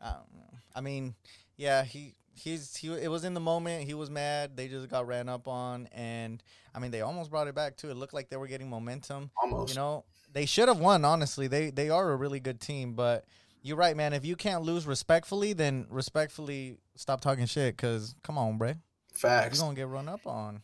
[0.00, 0.58] I don't know.
[0.74, 1.14] I mean,
[1.56, 2.92] yeah, he he's he.
[2.92, 3.84] It was in the moment.
[3.84, 4.56] He was mad.
[4.56, 6.42] They just got ran up on, and
[6.74, 7.90] I mean, they almost brought it back too.
[7.90, 9.30] It looked like they were getting momentum.
[9.40, 9.74] Almost.
[9.74, 11.04] You know, they should have won.
[11.04, 12.94] Honestly, they they are a really good team.
[12.94, 13.24] But
[13.62, 14.12] you're right, man.
[14.12, 17.76] If you can't lose respectfully, then respectfully stop talking shit.
[17.78, 19.60] Cause come on, bro, facts you're facts.
[19.60, 20.62] gonna get run up on.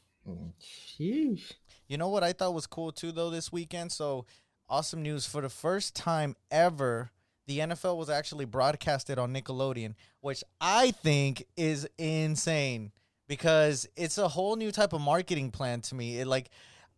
[0.61, 1.53] Sheesh.
[1.87, 3.93] You know what I thought was cool too though this weekend?
[3.93, 4.27] So
[4.69, 7.11] awesome news for the first time ever
[7.49, 12.93] the NFL was actually broadcasted on Nickelodeon, which I think is insane
[13.27, 16.21] because it's a whole new type of marketing plan to me.
[16.21, 16.51] It like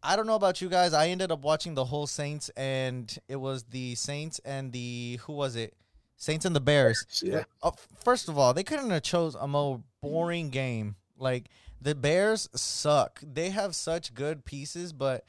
[0.02, 0.92] I don't know about you guys.
[0.92, 5.34] I ended up watching the whole Saints and it was the Saints and the who
[5.34, 5.74] was it?
[6.16, 7.22] Saints and the Bears.
[7.22, 7.44] Yeah.
[7.62, 7.70] Uh,
[8.04, 10.96] first of all, they couldn't have chose a more boring game.
[11.16, 11.48] Like
[11.80, 13.20] the Bears suck.
[13.22, 15.24] They have such good pieces, but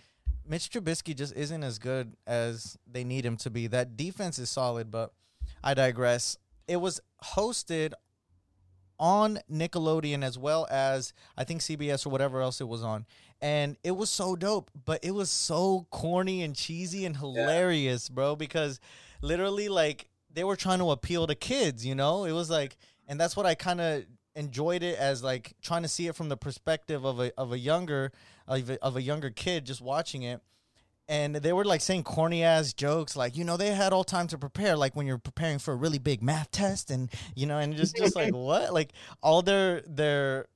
[0.46, 3.68] Mitch Trubisky just isn't as good as they need him to be.
[3.68, 5.14] That defense is solid, but
[5.64, 6.38] I digress.
[6.68, 7.94] It was hosted
[9.00, 13.06] on Nickelodeon as well as I think CBS or whatever else it was on.
[13.42, 18.36] And it was so dope, but it was so corny and cheesy and hilarious, bro,
[18.36, 18.80] because
[19.22, 22.26] literally like they were trying to appeal to kids, you know?
[22.26, 22.78] It was like
[23.08, 26.30] and that's what I kind of enjoyed it as like trying to see it from
[26.30, 28.12] the perspective of a of a younger
[28.48, 30.42] of a, of a younger kid just watching it.
[31.08, 34.28] And they were like saying corny ass jokes like you know they had all time
[34.28, 37.58] to prepare like when you're preparing for a really big math test and you know
[37.58, 38.74] and just just like what?
[38.74, 38.92] Like
[39.22, 40.48] all their their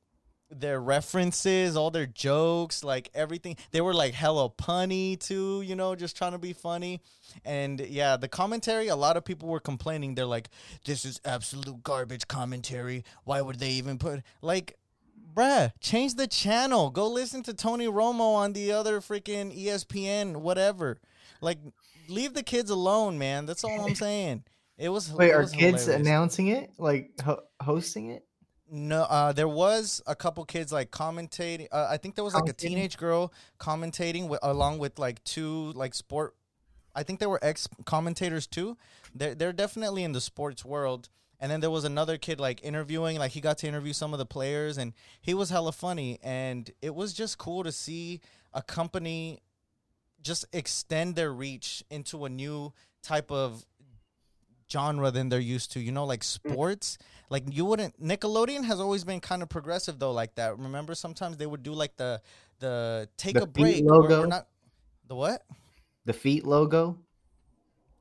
[0.60, 3.58] their references, all their jokes, like everything.
[3.72, 7.02] They were like hella punny too, you know, just trying to be funny.
[7.44, 10.16] And yeah, the commentary, a lot of people were complaining.
[10.16, 10.50] They're like,
[10.86, 13.04] "This is absolute garbage commentary.
[13.24, 14.78] Why would they even put like?"
[15.36, 16.90] Bruh, change the channel.
[16.90, 20.98] Go listen to Tony Romo on the other freaking ESPN, whatever.
[21.42, 21.58] Like,
[22.08, 23.46] leave the kids alone, man.
[23.46, 24.46] That's all I'm saying.
[24.78, 25.12] It was.
[25.12, 25.88] Wait, it are kids hilarious.
[25.88, 26.72] announcing it?
[26.78, 28.26] Like ho- hosting it?
[28.70, 31.68] No, uh, there was a couple kids like commentating.
[31.72, 35.72] Uh, I think there was like a teenage girl commentating wi- along with like two
[35.74, 36.36] like sport.
[36.96, 38.78] I think there were ex commentators too.
[39.14, 41.10] They're they're definitely in the sports world.
[41.40, 44.20] And then there was another kid like interviewing, like he got to interview some of
[44.20, 46.18] the players, and he was hella funny.
[46.24, 48.22] And it was just cool to see
[48.54, 49.42] a company
[50.22, 52.74] just extend their reach into a new
[53.04, 53.66] type of
[54.72, 55.80] genre than they're used to.
[55.80, 56.24] You know, like mm.
[56.24, 56.98] sports.
[57.30, 58.02] Like you wouldn't.
[58.02, 60.58] Nickelodeon has always been kind of progressive though, like that.
[60.58, 62.22] Remember, sometimes they would do like the
[62.60, 63.84] the take The a break.
[63.84, 64.26] We're- we're logo?
[64.26, 64.48] not
[65.08, 65.44] the what?
[66.06, 67.00] The feet logo?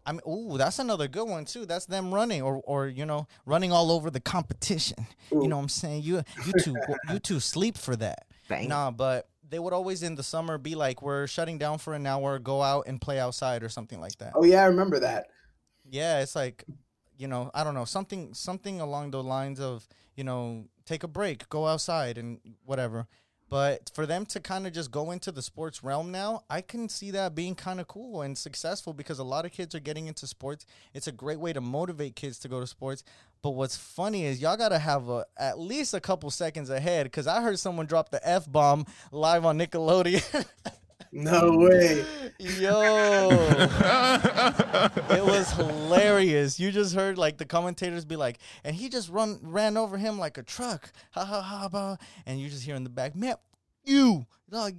[0.07, 1.65] I mean, ooh, that's another good one too.
[1.65, 5.07] That's them running, or or you know, running all over the competition.
[5.33, 6.03] You know what I'm saying?
[6.03, 6.77] You you two
[7.11, 8.27] you two sleep for that.
[8.49, 8.69] Bang.
[8.69, 12.07] Nah, but they would always in the summer be like, we're shutting down for an
[12.07, 14.33] hour, go out and play outside or something like that.
[14.35, 15.29] Oh yeah, I remember that.
[15.89, 16.65] Yeah, it's like,
[17.19, 21.09] you know, I don't know, something something along the lines of, you know, take a
[21.09, 23.07] break, go outside and whatever.
[23.51, 26.89] But for them to kind of just go into the sports realm now, I can
[26.89, 30.07] see that being kind of cool and successful because a lot of kids are getting
[30.09, 30.67] into sports.
[30.95, 33.05] It's a great way to motivate kids to go to sports.
[33.43, 37.05] But what's funny is y'all got to have a, at least a couple seconds ahead
[37.05, 40.47] because I heard someone drop the F bomb live on Nickelodeon.
[41.15, 42.05] No way.
[42.41, 43.31] Yo,
[45.11, 46.59] it was hilarious.
[46.59, 50.19] You just heard like the commentators be like, and he just run ran over him
[50.19, 50.91] like a truck.
[51.13, 51.97] Ha ha ha ha.
[52.27, 53.37] And you just hear in the back, man,
[53.85, 54.75] you like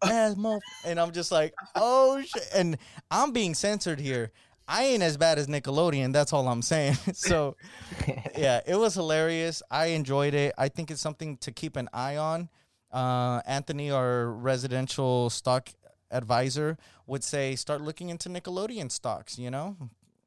[0.00, 2.48] ass motherf-" And I'm just like, oh shit.
[2.54, 2.78] And
[3.10, 4.30] I'm being censored here.
[4.68, 6.12] I ain't as bad as Nickelodeon.
[6.12, 6.94] That's all I'm saying.
[7.14, 7.56] so
[8.38, 9.60] yeah, it was hilarious.
[9.72, 10.54] I enjoyed it.
[10.56, 12.48] I think it's something to keep an eye on.
[12.94, 15.68] Uh, Anthony, our residential stock
[16.12, 16.78] advisor,
[17.08, 19.36] would say start looking into Nickelodeon stocks.
[19.36, 19.76] You know,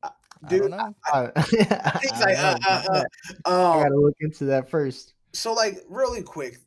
[0.04, 0.10] I
[0.50, 0.96] Dude, don't.
[1.06, 3.04] I, It's like, uh, uh, uh,
[3.46, 5.14] I um, gotta look into that first.
[5.34, 6.58] so like really quick,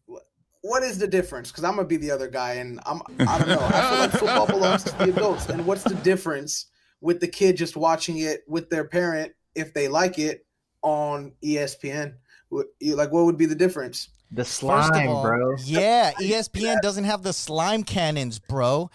[0.62, 1.50] what is the difference?
[1.50, 3.60] Because I'm gonna be the other guy, and I'm I don't know.
[3.60, 6.66] I feel like football belongs to the adults, and what's the difference
[7.02, 10.46] with the kid just watching it with their parent if they like it
[10.82, 12.14] on ESPN?
[12.50, 14.08] Like, what would be the difference?
[14.32, 15.56] The slime, of all, bro.
[15.64, 18.90] yeah, ESPN doesn't have the slime cannons, bro.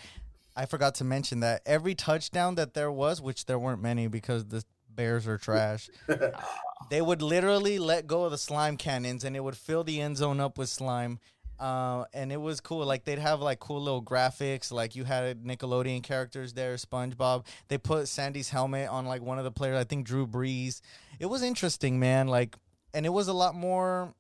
[0.55, 4.45] I forgot to mention that every touchdown that there was, which there weren't many because
[4.45, 5.89] the Bears are trash,
[6.89, 10.15] they would literally let go of the slime cannons and it would fill the end
[10.17, 11.19] zone up with slime.
[11.59, 12.85] Uh, and it was cool.
[12.85, 14.71] Like they'd have like cool little graphics.
[14.71, 17.45] Like you had Nickelodeon characters there, SpongeBob.
[17.67, 19.77] They put Sandy's helmet on like one of the players.
[19.77, 20.81] I think Drew Brees.
[21.19, 22.27] It was interesting, man.
[22.27, 22.55] Like,
[22.93, 24.13] and it was a lot more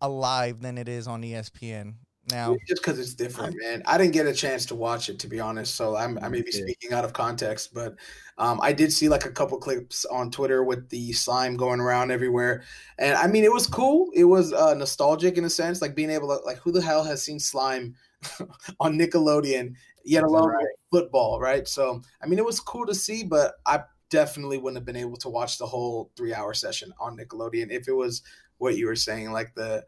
[0.00, 1.94] alive than it is on ESPN
[2.30, 2.56] now.
[2.66, 3.82] Just because it's different, man.
[3.86, 6.42] I didn't get a chance to watch it to be honest, so I'm, I may
[6.42, 7.96] be speaking out of context, but
[8.38, 12.10] um, I did see like a couple clips on Twitter with the slime going around
[12.10, 12.62] everywhere,
[12.98, 14.10] and I mean it was cool.
[14.14, 17.04] It was uh, nostalgic in a sense, like being able to like who the hell
[17.04, 17.94] has seen slime
[18.80, 20.66] on Nickelodeon, yet alone Right.
[20.90, 21.66] football, right?
[21.66, 25.16] So I mean it was cool to see, but I definitely wouldn't have been able
[25.16, 28.22] to watch the whole three hour session on Nickelodeon if it was
[28.58, 29.84] what you were saying, like the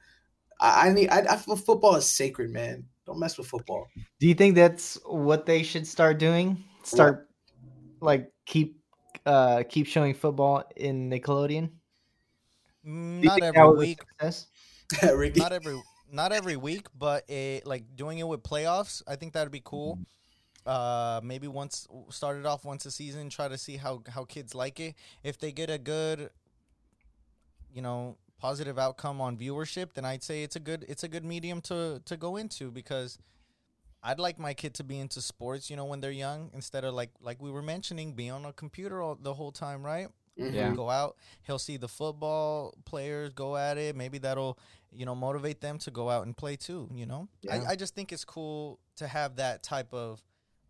[0.62, 1.08] I, I need.
[1.11, 2.85] I, I feel football is sacred, man.
[3.04, 3.88] Don't mess with football.
[4.20, 6.62] Do you think that's what they should start doing?
[6.85, 7.28] Start
[8.00, 8.80] like keep
[9.26, 11.70] uh keep showing football in Nickelodeon?
[12.87, 14.00] Mm, Do you Not every week.
[15.14, 15.40] Ricky.
[15.40, 15.80] Not every.
[16.14, 19.02] Not every week, but it, like doing it with playoffs.
[19.08, 19.98] I think that'd be cool.
[20.64, 23.29] Uh, maybe once start it off once a season.
[23.29, 24.94] Try to see how how kids like it.
[25.22, 26.31] If they get a good,
[27.72, 31.25] you know, positive outcome on viewership, then I'd say it's a good it's a good
[31.25, 33.18] medium to to go into because
[34.05, 35.70] I'd like my kid to be into sports.
[35.70, 38.53] You know, when they're young, instead of like like we were mentioning, be on a
[38.53, 40.09] computer all, the whole time, right?
[40.38, 40.55] Mhm.
[40.55, 40.72] Yeah.
[40.75, 41.16] go out.
[41.42, 43.94] He'll see the football players go at it.
[43.94, 44.59] Maybe that'll,
[44.90, 46.88] you know, motivate them to go out and play too.
[46.94, 47.57] You know, Yeah.
[47.57, 50.22] I, I just think it's cool to have that type of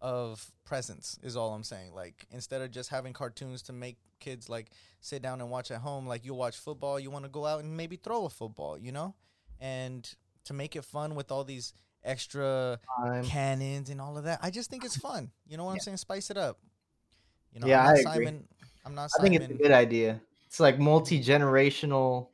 [0.03, 1.19] of presence.
[1.23, 1.95] Is all I'm saying.
[1.95, 5.81] Like instead of just having cartoons to make kids like sit down and watch at
[5.81, 8.77] home, like you watch football, you want to go out and maybe throw a football.
[8.77, 9.15] You know,
[9.61, 10.13] and
[10.45, 11.73] to make it fun with all these
[12.05, 13.25] extra Time.
[13.25, 14.41] cannons and all of that.
[14.43, 15.31] I just think it's fun.
[15.47, 15.99] You know what I'm saying?
[15.99, 16.59] Spice it up.
[17.55, 18.27] You know, Yeah, I'm not I agree.
[18.27, 18.49] Simon.
[18.85, 20.21] I'm not I think it's a good idea.
[20.47, 22.29] It's like multi generational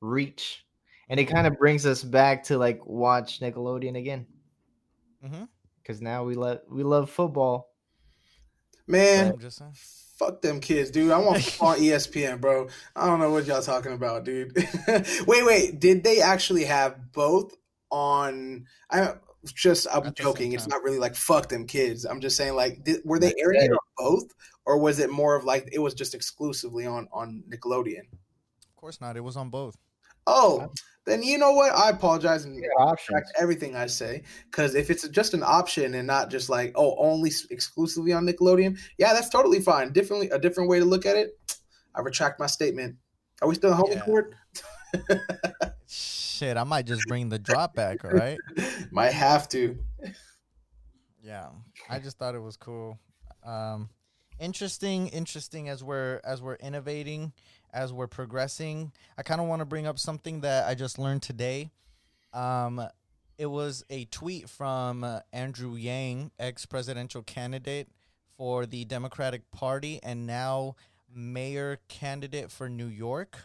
[0.00, 0.66] reach,
[1.08, 4.26] and it kind of brings us back to like watch Nickelodeon again
[5.24, 5.44] Mm-hmm.
[5.82, 7.70] Because now we let we love football.
[8.86, 9.72] Man, I'm just saying.
[10.16, 11.10] fuck them kids, dude.
[11.10, 12.68] I want football on ESPN, bro.
[12.96, 14.56] I don't know what y'all talking about, dude.
[15.26, 15.80] wait, wait.
[15.80, 17.54] Did they actually have both
[17.90, 18.66] on?
[18.90, 19.14] I
[19.54, 20.52] just I'm At joking.
[20.52, 22.04] It's not really like fuck them kids.
[22.04, 24.32] I'm just saying like did, were they Like airing it on both,
[24.64, 28.06] or was it more of like it was just exclusively on on Nickelodeon?
[28.12, 29.16] Of course not.
[29.16, 29.76] It was on both.
[30.26, 30.70] Oh,
[31.04, 31.72] then you know what?
[31.74, 36.30] I apologize and retract everything I say because if it's just an option and not
[36.30, 39.92] just like oh only exclusively on Nickelodeon, yeah, that's totally fine.
[39.92, 41.30] Differently, a different way to look at it.
[41.94, 42.96] I retract my statement.
[43.42, 44.00] Are we still in home Yeah.
[44.02, 44.34] court?
[45.86, 48.04] Shit, I might just bring the drop back.
[48.04, 48.38] All right.
[48.90, 49.78] Might have to.
[51.22, 51.48] Yeah,
[51.88, 52.98] I just thought it was cool.
[53.44, 53.90] Um,
[54.40, 57.32] interesting, interesting as we're as we're innovating,
[57.72, 58.92] as we're progressing.
[59.16, 61.70] I kind of want to bring up something that I just learned today.
[62.32, 62.86] Um,
[63.38, 67.88] it was a tweet from uh, Andrew Yang, ex-presidential candidate
[68.36, 70.76] for the Democratic Party and now
[71.14, 73.38] mayor candidate for New York.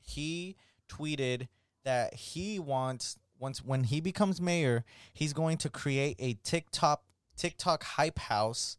[0.00, 0.56] He
[0.88, 1.48] tweeted
[1.84, 7.02] that he wants once when he becomes mayor, he's going to create a TikTok
[7.36, 8.76] TikTok hype house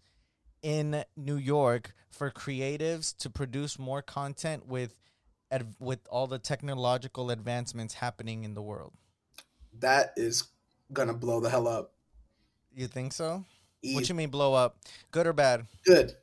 [0.62, 4.96] in New York for creatives to produce more content with
[5.52, 8.94] ad, with all the technological advancements happening in the world.
[9.80, 10.48] That is
[10.92, 11.94] gonna blow the hell up.
[12.76, 13.46] You think so?
[13.82, 13.96] Easy.
[13.96, 14.78] What you mean blow up?
[15.12, 15.66] Good or bad?
[15.86, 16.14] Good.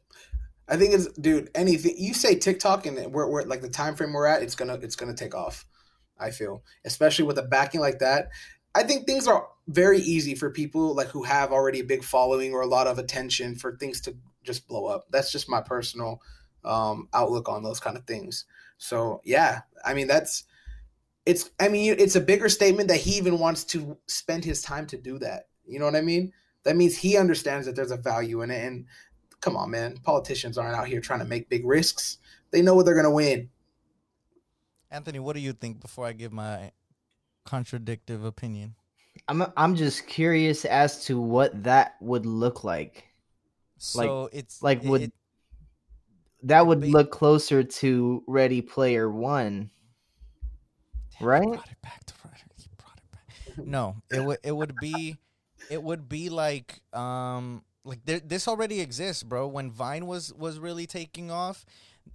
[0.68, 1.50] I think it's dude.
[1.54, 4.74] Anything you say TikTok and we're, we're like the time frame we're at, it's gonna
[4.74, 5.64] it's gonna take off.
[6.18, 8.30] I feel, especially with a backing like that.
[8.74, 12.52] I think things are very easy for people like who have already a big following
[12.52, 15.06] or a lot of attention for things to just blow up.
[15.10, 16.20] That's just my personal
[16.64, 18.44] um, outlook on those kind of things.
[18.78, 20.44] So yeah, I mean that's
[21.24, 21.50] it's.
[21.60, 24.96] I mean it's a bigger statement that he even wants to spend his time to
[24.96, 25.48] do that.
[25.66, 26.32] You know what I mean?
[26.64, 28.86] That means he understands that there's a value in it, and
[29.40, 29.98] come on, man.
[30.02, 32.18] Politicians aren't out here trying to make big risks.
[32.50, 33.50] They know what they're going to win.
[34.90, 36.70] Anthony, what do you think before I give my
[37.44, 38.74] contradictive opinion?
[39.28, 43.04] I'm I'm just curious as to what that would look like.
[43.94, 45.12] Like- So it's like would it-
[46.42, 49.70] That would look closer to Ready Player One.
[51.18, 51.46] Damn, Right?
[51.48, 52.32] Brought it back to brought
[52.98, 53.66] it back.
[53.66, 55.16] No, it would it would be
[55.70, 59.46] it would be like um like there, this already exists, bro.
[59.46, 61.64] When Vine was was really taking off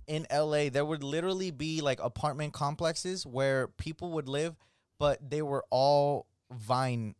[0.07, 4.55] in LA, there would literally be like apartment complexes where people would live,
[4.99, 7.15] but they were all Vine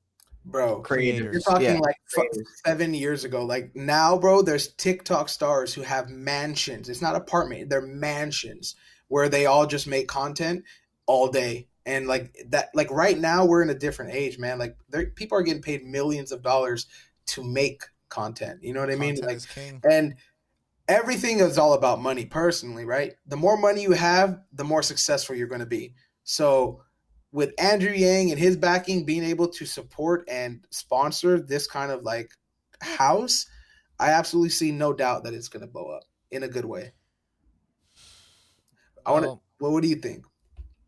[0.45, 1.33] Bro, Creators.
[1.33, 2.47] you're talking yeah, like creators.
[2.65, 3.45] seven years ago.
[3.45, 6.89] Like now, bro, there's TikTok stars who have mansions.
[6.89, 8.75] It's not apartment, they're mansions
[9.07, 10.63] where they all just make content
[11.05, 11.67] all day.
[11.85, 14.57] And like that, like right now, we're in a different age, man.
[14.57, 16.87] Like there, people are getting paid millions of dollars
[17.27, 18.63] to make content.
[18.63, 19.17] You know what I mean?
[19.21, 19.39] Like
[19.89, 20.15] and
[20.87, 25.35] everything is all about money personally right the more money you have the more successful
[25.35, 26.81] you're going to be so
[27.31, 32.03] with andrew yang and his backing being able to support and sponsor this kind of
[32.03, 32.29] like
[32.81, 33.45] house
[33.99, 36.91] i absolutely see no doubt that it's going to blow up in a good way
[39.05, 40.25] i want to Well, well, what do you think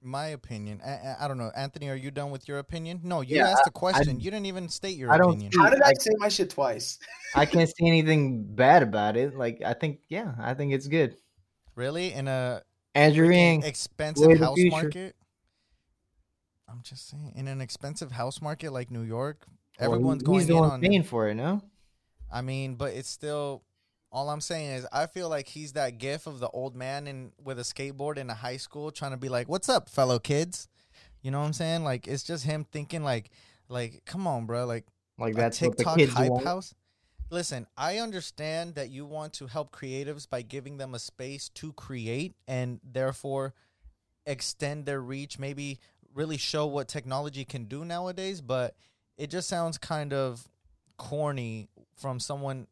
[0.06, 0.82] my opinion.
[0.86, 1.88] I, I- I don't know, Anthony.
[1.88, 3.00] Are you done with your opinion?
[3.06, 4.20] No, you Yeah, asked a question.
[4.20, 5.54] you didn't even state your I don't opinion.
[5.54, 7.00] see- how did i I- say my shit twice
[7.36, 9.34] I can't see anything bad about it.
[9.38, 11.16] Like I think, yeah, I think it's good.
[11.76, 14.72] Really, in a Andrew Yang, expensive way of the house future.
[14.76, 15.16] market.
[16.74, 19.46] I'm just saying, in an expensive house market like New York,
[19.80, 20.82] well, everyone's going the in on.
[20.82, 21.36] paying for it.
[21.36, 21.62] No,
[22.32, 23.64] I mean, but it's still.
[24.12, 27.32] All I'm saying is, I feel like he's that gif of the old man in
[27.44, 30.68] with a skateboard in a high school, trying to be like, "What's up, fellow kids?"
[31.22, 31.84] You know what I'm saying?
[31.84, 33.30] Like, it's just him thinking like,
[33.70, 34.86] like, come on, bro, like
[35.18, 36.44] like a that's what the TikTok hype want.
[36.44, 36.76] house.
[37.30, 41.74] Listen, I understand that you want to help creatives by giving them a space to
[41.74, 43.54] create and therefore
[44.26, 45.80] extend their reach, maybe
[46.14, 48.76] really show what technology can do nowadays, but
[49.18, 50.48] it just sounds kind of
[50.98, 52.68] corny from someone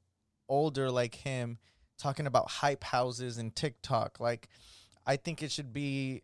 [0.47, 1.57] older like him
[1.97, 4.19] talking about hype houses and TikTok.
[4.19, 4.47] Like
[5.05, 6.23] I think it should be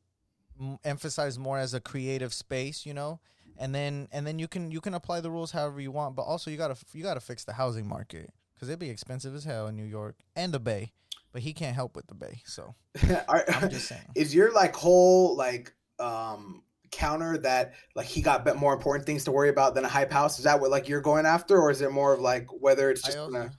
[0.60, 3.20] m- emphasized more as a creative space, you know?
[3.60, 6.22] and then and then you can you can apply the rules however you want but
[6.22, 9.66] also you gotta you gotta fix the housing market because it'd be expensive as hell
[9.66, 10.92] in new york and the bay
[11.32, 12.76] but he can't help with the bay so
[13.28, 16.62] Are- i'm just saying is your like whole like um
[16.92, 20.38] counter that like he got more important things to worry about than a hype house?
[20.38, 23.02] Is that what like you're going after or is it more of like whether it's
[23.02, 23.52] just also- gonna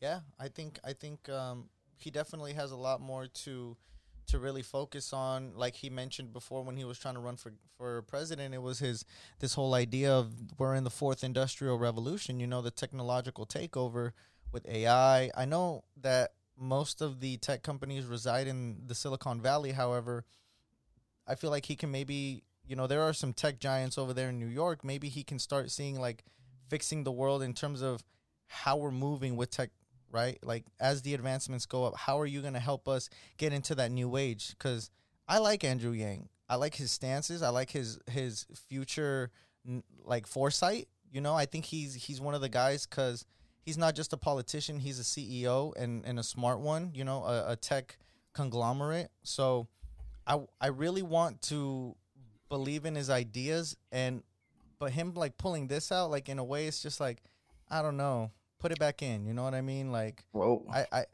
[0.00, 3.76] yeah i think i think um he definitely has a lot more to
[4.26, 5.52] to really focus on.
[5.54, 8.78] Like he mentioned before when he was trying to run for for president it was
[8.78, 9.04] his
[9.40, 14.12] this whole idea of we're in the fourth industrial revolution you know the technological takeover
[14.52, 19.72] with AI I know that most of the tech companies reside in the Silicon Valley
[19.72, 20.24] however
[21.26, 24.30] I feel like he can maybe you know there are some tech giants over there
[24.30, 26.24] in New York maybe he can start seeing like
[26.68, 28.02] fixing the world in terms of
[28.46, 29.70] how we're moving with tech
[30.14, 30.38] right?
[30.42, 33.74] Like as the advancements go up, how are you going to help us get into
[33.74, 34.50] that new age?
[34.50, 34.90] Because
[35.26, 36.28] I like Andrew Yang.
[36.48, 37.42] I like his stances.
[37.42, 39.30] I like his his future
[40.04, 40.88] like foresight.
[41.10, 43.26] You know, I think he's he's one of the guys because
[43.62, 44.78] he's not just a politician.
[44.78, 46.92] He's a CEO and and a smart one.
[46.94, 47.98] You know, a, a tech
[48.34, 49.10] conglomerate.
[49.22, 49.66] So,
[50.26, 51.94] I I really want to
[52.48, 54.22] believe in his ideas and
[54.78, 57.22] but him like pulling this out like in a way it's just like
[57.70, 58.30] I don't know
[58.64, 59.26] put it back in.
[59.26, 59.92] You know what I mean?
[59.92, 61.04] Like, whoa, I, I,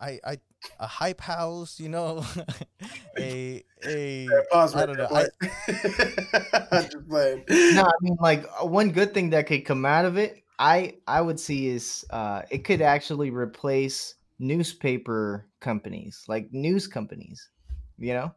[0.00, 0.38] I, I
[0.80, 1.78] a hype house.
[1.78, 2.24] You know,
[3.18, 5.08] a a Pause I don't know.
[5.12, 6.80] I, boy.
[6.90, 7.44] Just playing.
[7.48, 10.94] no, I mean like uh, one good thing that could come out of it, I
[11.06, 17.50] I would see is uh it could actually replace newspaper companies, like news companies.
[17.98, 18.34] You know,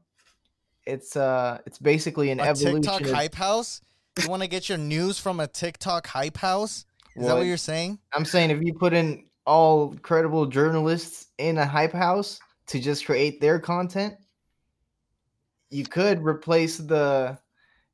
[0.90, 2.82] it's uh it's basically an a evolution.
[2.82, 3.82] TikTok of- hype house.
[4.22, 6.86] You want to get your news from a TikTok hype house?
[7.16, 7.38] Is that What?
[7.40, 8.00] what you're saying?
[8.14, 13.06] I'm saying if you put in all credible journalists in a hype house to just
[13.06, 14.16] create their content,
[15.70, 17.38] you could replace the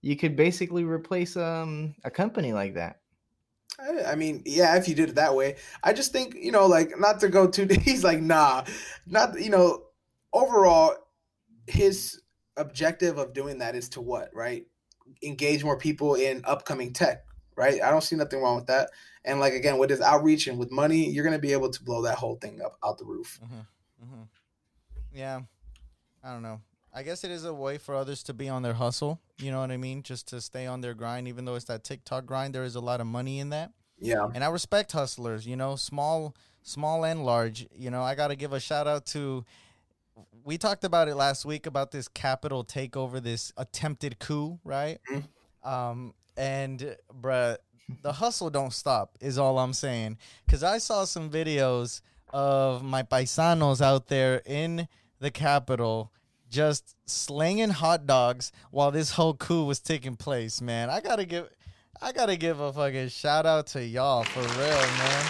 [0.01, 2.99] you could basically replace um a company like that.
[3.79, 5.57] I I mean, yeah, if you did it that way.
[5.83, 8.63] I just think, you know, like not to go too he's like, nah.
[9.05, 9.83] Not you know,
[10.33, 10.95] overall,
[11.67, 12.21] his
[12.57, 14.65] objective of doing that is to what, right?
[15.23, 17.25] Engage more people in upcoming tech,
[17.55, 17.81] right?
[17.81, 18.89] I don't see nothing wrong with that.
[19.23, 22.03] And like again, with this outreach and with money, you're gonna be able to blow
[22.03, 23.39] that whole thing up out the roof.
[23.43, 24.21] Mm-hmm.
[25.13, 25.41] Yeah,
[26.23, 26.61] I don't know.
[26.93, 29.19] I guess it is a way for others to be on their hustle.
[29.37, 30.01] You know what I mean?
[30.01, 32.55] Just to stay on their grind, even though it's that TikTok grind.
[32.55, 33.71] There is a lot of money in that.
[33.99, 34.27] Yeah.
[34.33, 35.45] and I respect hustlers.
[35.45, 37.67] You know, small, small and large.
[37.73, 39.45] You know, I got to give a shout out to.
[40.45, 44.99] We talked about it last week about this Capitol takeover, this attempted coup, right?
[45.63, 47.57] Um, and bruh,
[48.03, 49.17] the hustle don't stop.
[49.19, 50.19] Is all I'm saying.
[50.45, 54.87] Because I saw some videos of my paisanos out there in
[55.19, 56.11] the Capitol
[56.47, 60.91] just slinging hot dogs while this whole coup was taking place, man.
[60.91, 61.49] I gotta give
[61.99, 65.25] I gotta give a fucking shout out to y'all for real, man.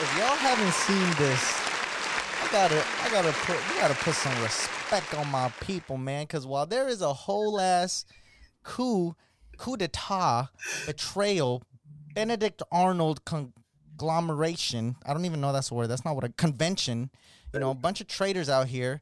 [0.00, 1.61] If y'all haven't seen this,
[2.52, 6.26] gotta I gotta put we gotta put some respect on my people, man.
[6.26, 8.04] Cause while there is a whole ass
[8.62, 9.16] coup
[9.56, 10.48] coup d'etat
[10.84, 11.62] betrayal,
[12.14, 14.96] Benedict Arnold conglomeration.
[15.06, 15.86] I don't even know that's a word.
[15.86, 17.10] That's not what a convention.
[17.54, 19.00] You know, a bunch of traitors out here.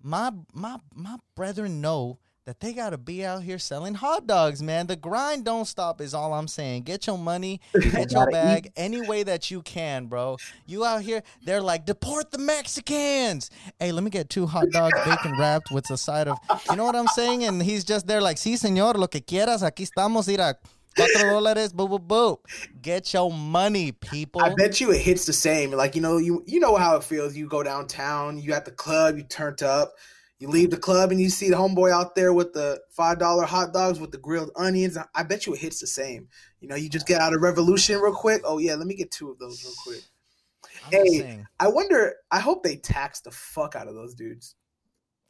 [0.00, 4.86] My my my brethren know that they gotta be out here selling hot dogs, man.
[4.86, 6.82] The grind don't stop is all I'm saying.
[6.82, 10.36] Get your money, get your bag any way that you can, bro.
[10.66, 13.50] You out here, they're like, deport the Mexicans.
[13.78, 16.38] Hey, let me get two hot dogs, bacon wrapped with a side of
[16.70, 17.44] you know what I'm saying?
[17.44, 20.56] And he's just there like, sí, señor, lo que quieras, aquí estamos, mira,
[20.96, 22.40] cuatro dólares, boo boo boo.
[22.80, 24.40] Get your money, people.
[24.40, 25.72] I bet you it hits the same.
[25.72, 27.36] Like you know, you you know how it feels.
[27.36, 29.94] You go downtown, you at the club, you turned up,
[30.40, 33.44] you leave the club, and you see the homeboy out there with the five dollar
[33.44, 34.96] hot dogs with the grilled onions.
[35.14, 36.28] I bet you it hits the same.
[36.60, 38.40] You know, you just get out of Revolution real quick.
[38.44, 40.02] Oh yeah, let me get two of those real quick.
[40.86, 41.44] I'm Hey.
[41.60, 42.14] I wonder.
[42.30, 44.54] I hope they tax the fuck out of those dudes.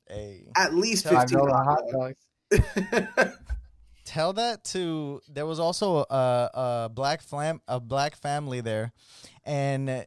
[0.09, 0.47] Hey.
[0.57, 1.39] At least Five fifteen.
[1.39, 3.37] dollar hot dogs.
[4.05, 8.93] tell that to there was also a, a black flam a black family there
[9.45, 10.05] and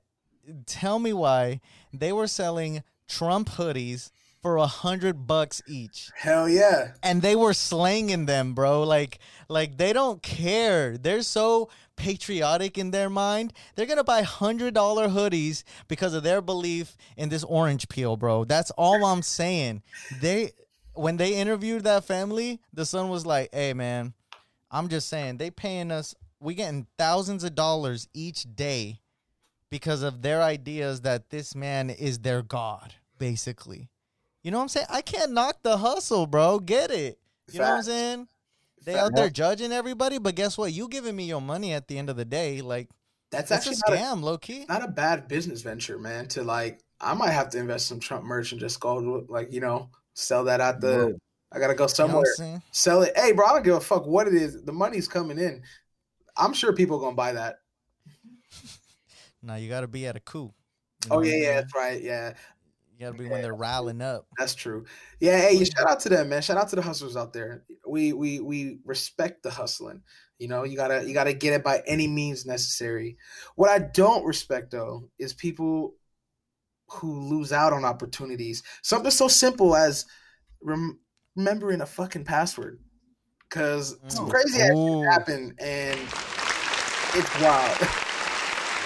[0.66, 1.62] tell me why
[1.94, 4.12] they were selling trump hoodies
[4.44, 6.12] for a hundred bucks each.
[6.16, 6.92] Hell yeah.
[7.02, 8.84] and they were slanging them bro.
[8.84, 9.18] Like
[9.50, 10.98] like they don't care.
[10.98, 13.54] They're so patriotic in their mind.
[13.76, 18.44] They're gonna buy hundred dollar hoodies because of their belief in this orange peel bro.
[18.44, 19.82] That's all i'm saying.
[20.22, 20.52] They
[20.94, 24.14] when they interviewed that family the son was like hey man
[24.72, 29.00] i'm just saying they paying us we getting thousands of dollars each day
[29.70, 33.90] because of their ideas that this man is their god basically
[34.44, 37.18] you know what i'm saying i can't knock the hustle bro get it
[37.52, 38.28] you know what i'm saying
[38.86, 39.06] they Facts.
[39.06, 42.10] out there judging everybody but guess what you giving me your money at the end
[42.10, 42.90] of the day like
[43.32, 46.28] That's that's a actually a, scam low key not a bad business venture, man.
[46.30, 49.62] To like, I might have to invest some Trump merch and just go like you
[49.62, 50.98] know sell that out the.
[50.98, 51.20] Whoa.
[51.52, 52.62] I gotta go You know somewhere.
[52.72, 53.16] Sell it.
[53.16, 54.64] Hey, bro, I don't give a fuck what it is.
[54.64, 55.62] The money's coming in.
[56.36, 57.58] I'm sure people gonna buy that.
[59.46, 60.54] Now you got to be at a coup.
[61.04, 62.02] You Oh yeah, yeah, that's right.
[62.02, 62.34] Yeah,
[62.94, 64.28] You gotta be when they're riling up.
[64.38, 64.86] That's true.
[65.20, 66.42] Yeah, hey, you shout out to them, man.
[66.42, 67.64] Shout out to the hustlers out there.
[67.88, 70.02] We we we respect the hustling.
[70.38, 73.18] You know, you gotta you gotta get it by any means necessary.
[73.56, 75.96] What I don't respect though is people
[76.90, 78.62] who lose out on opportunities.
[78.84, 80.06] Something so simple as
[80.62, 81.00] rem-
[81.36, 82.80] remembering a fucking password.
[83.50, 84.32] Cause some Mm.
[84.32, 85.02] crazy ass Ooh.
[85.04, 86.00] happen and
[87.16, 87.78] it's wild.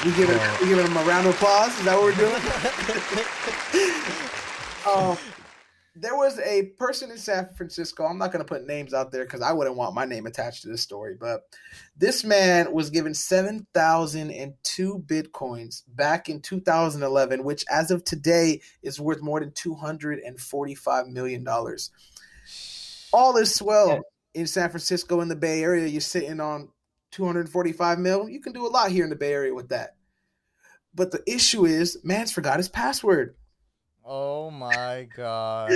[0.06, 1.76] We give it we giving them a round of applause.
[1.80, 2.36] Is that what we're doing?
[4.88, 5.18] um,
[5.96, 8.06] there was a person in San Francisco.
[8.06, 10.62] I'm not going to put names out there because I wouldn't want my name attached
[10.62, 11.16] to this story.
[11.20, 11.42] But
[11.96, 19.24] this man was given 7,002 bitcoins back in 2011, which as of today is worth
[19.24, 21.48] more than $245 million.
[23.12, 24.04] All is swell
[24.36, 25.88] in San Francisco in the Bay Area.
[25.88, 26.70] You're sitting on
[27.12, 28.30] 245 mil.
[28.30, 29.96] You can do a lot here in the Bay Area with that.
[30.94, 33.36] But the issue is, man's forgot his password.
[34.04, 35.72] Oh my god.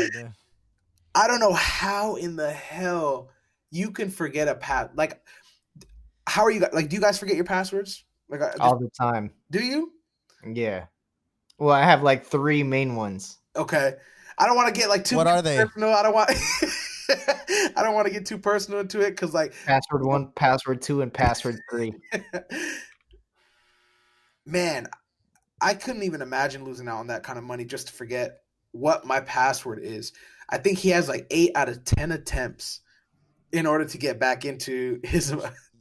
[1.13, 3.29] I don't know how in the hell
[3.69, 4.89] you can forget a pass.
[4.95, 5.21] Like,
[6.25, 6.65] how are you?
[6.71, 8.05] Like, do you guys forget your passwords?
[8.29, 9.31] Like, I- all the time.
[9.51, 9.91] do you?
[10.45, 10.85] Yeah.
[11.57, 13.37] Well, I have like three main ones.
[13.55, 13.93] Okay.
[14.37, 15.63] I don't want to get like too What are they?
[15.75, 16.31] No, I don't want.
[17.75, 21.01] I don't want to get too personal into it because, like, Password one, password two,
[21.01, 21.93] and password three.
[24.45, 24.87] man,
[25.61, 28.39] I couldn't even imagine losing out on that kind of money just to forget
[28.71, 30.13] what my password is.
[30.49, 32.81] I think he has like eight out of ten attempts
[33.51, 35.33] in order to get back into his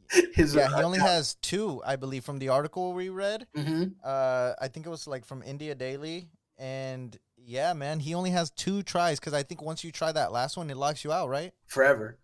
[0.33, 0.55] his.
[0.55, 3.47] Yeah, he only has two, I believe, from the article we read.
[3.55, 8.31] hmm Uh, I think it was like from India Daily, and yeah, man, he only
[8.31, 11.11] has two tries because I think once you try that last one, it locks you
[11.11, 12.17] out, right, forever.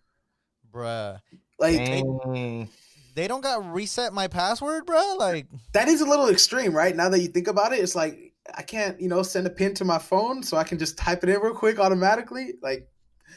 [0.72, 1.20] bruh?
[1.60, 2.70] Like Dang.
[3.16, 5.18] They don't got reset my password, bruh.
[5.18, 6.96] Like, that is a little extreme, right?
[6.96, 9.74] Now that you think about it, it's like I can't, you know, send a pin
[9.76, 12.54] to my phone so I can just type it in real quick automatically.
[12.62, 12.88] Like,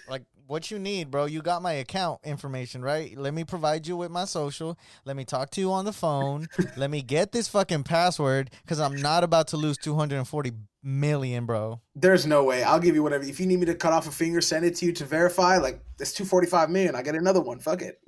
[0.09, 1.24] like what you need, bro.
[1.24, 3.16] You got my account information, right?
[3.16, 4.78] Let me provide you with my social.
[5.05, 6.49] Let me talk to you on the phone.
[6.76, 10.53] Let me get this fucking password because I'm not about to lose 240
[10.83, 11.81] million, bro.
[11.95, 12.62] there's no way.
[12.62, 13.24] I'll give you whatever.
[13.24, 15.59] If you need me to cut off a finger, send it to you to verify.
[15.59, 16.95] Like, that's two forty five million.
[16.95, 17.59] I get another one.
[17.59, 18.01] Fuck it.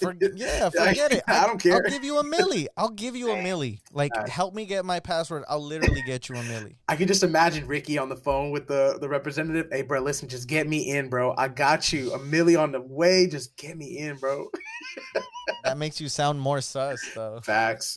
[0.00, 1.22] For, yeah, forget it.
[1.28, 1.74] I don't care.
[1.74, 2.66] I'll give you a milli.
[2.76, 3.80] I'll give you a milli.
[3.92, 4.30] Like, Alright.
[4.30, 5.44] help me get my password.
[5.48, 6.76] I'll literally get you a milli.
[6.88, 9.68] I can just imagine Ricky on the phone with the, the representative.
[9.70, 11.34] Hey, bro, listen, just get me in, bro.
[11.36, 12.12] I got you.
[12.14, 13.26] A milli on the way.
[13.26, 14.48] Just get me in, bro.
[15.62, 17.40] That makes you sound more sus, though.
[17.42, 17.96] Facts.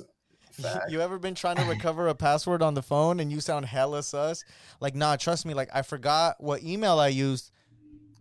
[0.62, 0.91] Facts.
[0.91, 4.03] You ever been trying to recover a password on the phone and you sound hella
[4.03, 4.43] sus?
[4.80, 5.53] Like, nah, trust me.
[5.53, 7.51] Like, I forgot what email I used,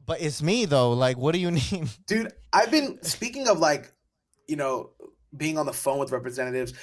[0.05, 0.93] but it's me though.
[0.93, 1.89] Like, what do you need?
[2.07, 3.93] Dude, I've been speaking of like,
[4.47, 4.91] you know,
[5.37, 6.74] being on the phone with representatives.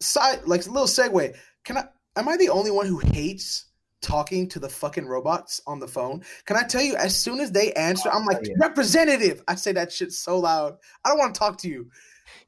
[0.00, 1.34] Side like a little segue.
[1.64, 1.84] Can I
[2.16, 3.66] am I the only one who hates
[4.00, 6.22] talking to the fucking robots on the phone?
[6.44, 8.54] Can I tell you as soon as they answer, I'm like, oh, yeah.
[8.58, 9.42] representative.
[9.48, 10.76] I say that shit so loud.
[11.04, 11.90] I don't want to talk to you.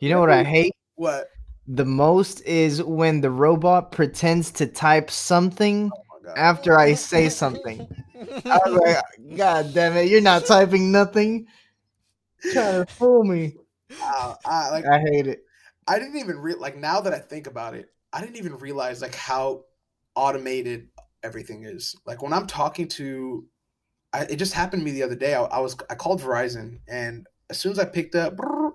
[0.00, 1.30] You know what I hate What?
[1.68, 6.06] The most is when the robot pretends to type something Oh
[6.36, 7.86] after I say something.
[8.44, 11.46] I was like, God damn it, you're not typing nothing.
[12.52, 13.56] Trying to fool me.
[14.02, 15.44] Uh, I, like I hate it.
[15.88, 19.02] I didn't even re- like now that I think about it, I didn't even realize
[19.02, 19.64] like how
[20.14, 20.88] automated
[21.22, 21.94] everything is.
[22.06, 23.44] Like when I'm talking to,
[24.12, 25.34] I, it just happened to me the other day.
[25.34, 28.72] I, I was I called Verizon, and as soon as I picked up, brrr,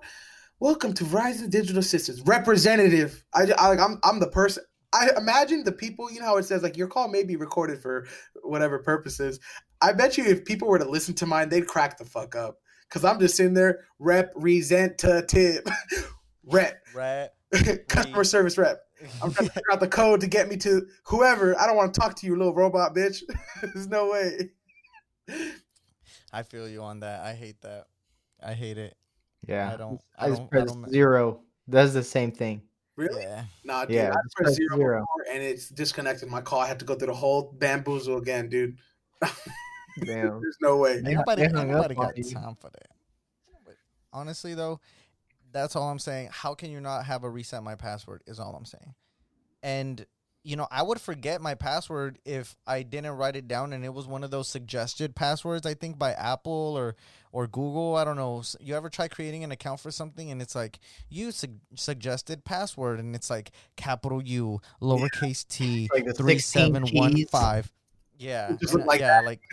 [0.62, 3.24] welcome to Verizon Digital Systems representative.
[3.34, 4.62] I, I I'm I'm the person.
[4.92, 6.10] I imagine the people.
[6.10, 8.06] You know how it says like your call may be recorded for
[8.42, 9.40] whatever purposes.
[9.80, 12.58] I bet you if people were to listen to mine, they'd crack the fuck up.
[12.90, 15.64] Cause I'm just sitting there representative,
[16.44, 17.34] rep Rep.
[17.88, 18.82] customer service rep.
[19.20, 21.58] I'm trying to figure out the code to get me to whoever.
[21.58, 23.22] I don't want to talk to you, little robot bitch.
[23.62, 24.50] There's no way.
[26.32, 27.24] I feel you on that.
[27.24, 27.86] I hate that.
[28.40, 28.96] I hate it.
[29.46, 29.72] Yeah.
[29.72, 30.00] I don't.
[30.18, 30.46] I I just don't.
[30.46, 31.40] I press don't zero.
[31.68, 32.62] Does the same thing.
[32.96, 33.22] Really?
[33.22, 33.44] yeah.
[33.64, 33.96] Nah, dude.
[33.96, 35.06] Yeah, I just pressed press zero, zero.
[35.32, 36.60] and it's disconnected my call.
[36.60, 38.76] I had to go through the whole bamboozle again, dude.
[40.04, 40.40] Damn.
[40.40, 40.94] There's no way.
[40.96, 42.24] Ain't They- nobody, they ain't hung up nobody got you.
[42.24, 42.88] time for that.
[43.64, 43.74] But
[44.12, 44.80] honestly, though,
[45.52, 46.28] that's all I'm saying.
[46.32, 48.22] How can you not have a reset my password?
[48.26, 48.94] Is all I'm saying.
[49.62, 50.04] And
[50.44, 53.94] you know, I would forget my password if I didn't write it down, and it
[53.94, 55.66] was one of those suggested passwords.
[55.66, 56.96] I think by Apple or
[57.32, 57.96] or Google.
[57.96, 58.42] I don't know.
[58.60, 60.78] You ever try creating an account for something, and it's like
[61.08, 66.74] you su- suggested password, and it's like capital U, lowercase t, Like the three 16
[66.74, 67.70] seven one five.
[68.18, 69.24] Yeah, Just like yeah, that.
[69.24, 69.40] like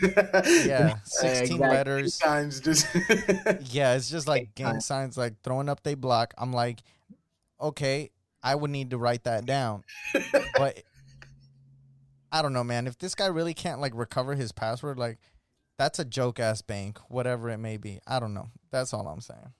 [0.64, 1.68] yeah, sixteen exactly.
[1.68, 2.18] letters.
[2.18, 2.86] Times just
[3.72, 6.34] Yeah, it's just like gang signs, like throwing up they block.
[6.38, 6.80] I'm like,
[7.60, 8.10] okay,
[8.42, 9.84] I would need to write that down.
[10.56, 10.82] But
[12.32, 12.86] I don't know, man.
[12.86, 15.18] If this guy really can't like recover his password, like
[15.78, 18.00] that's a joke ass bank, whatever it may be.
[18.06, 18.48] I don't know.
[18.70, 19.52] That's all I'm saying.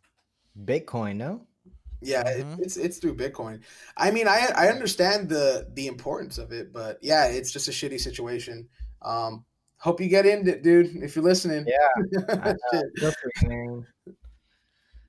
[0.65, 1.47] Bitcoin, no?
[2.03, 2.59] Yeah, Mhm.
[2.59, 3.61] it, it's it's through Bitcoin.
[3.97, 7.73] I mean, I I understand the the importance of it, but yeah, it's just a
[7.73, 8.69] shitty situation.
[9.03, 9.45] Um,
[9.79, 10.97] hope you get in it, dude.
[11.03, 12.25] If you're listening, Yeah.
[12.43, 12.57] I know.
[12.73, 12.85] Shit.
[13.01, 13.87] Good for you, man.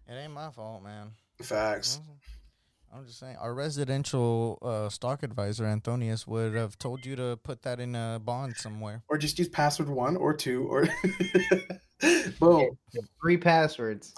[0.08, 1.12] It ain't my fault, man.
[1.42, 2.00] Facts.
[2.94, 7.62] I'm just saying, our residential uh, stock advisor Antonius would have told you to put
[7.64, 9.04] that in a bond somewhere.
[9.08, 10.88] Or just use password one or two or
[12.40, 12.78] boom.
[13.22, 14.14] Three passwords.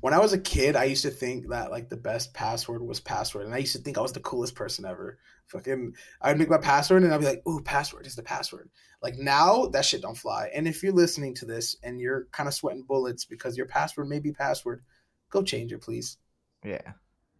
[0.00, 3.00] When I was a kid, I used to think that like the best password was
[3.00, 5.18] password, and I used to think I was the coolest person ever.
[5.48, 8.70] Fucking, I'd make my password, and I'd be like, "Ooh, password is the password."
[9.02, 10.50] Like now, that shit don't fly.
[10.54, 14.08] And if you're listening to this and you're kind of sweating bullets because your password
[14.08, 14.82] may be password,
[15.28, 16.16] go change it, please.
[16.64, 16.92] Yeah.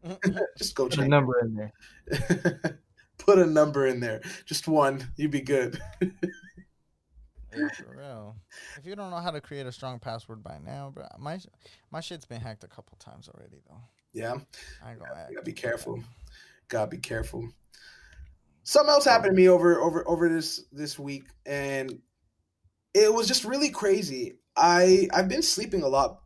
[0.58, 1.08] Just go Put a change.
[1.08, 1.72] number in there.
[3.18, 5.06] Put a number in there, just one.
[5.16, 5.80] You'd be good.
[6.02, 8.36] Yeah, for real.
[8.76, 11.38] If you don't know how to create a strong password by now, bro, my
[11.90, 13.80] my shit's been hacked a couple times already though.
[14.12, 14.34] Yeah.
[14.84, 15.32] I ain't gonna act.
[15.32, 16.02] Gotta be careful.
[16.68, 17.48] Gotta be careful.
[18.64, 21.98] Something else happened to me over over over this this week, and
[22.92, 24.38] it was just really crazy.
[24.56, 26.18] I I've been sleeping a lot, m-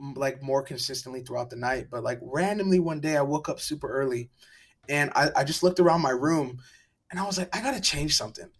[0.00, 3.88] like more consistently throughout the night, but like randomly one day I woke up super
[3.88, 4.30] early,
[4.88, 6.60] and I, I just looked around my room,
[7.10, 8.50] and I was like, I gotta change something.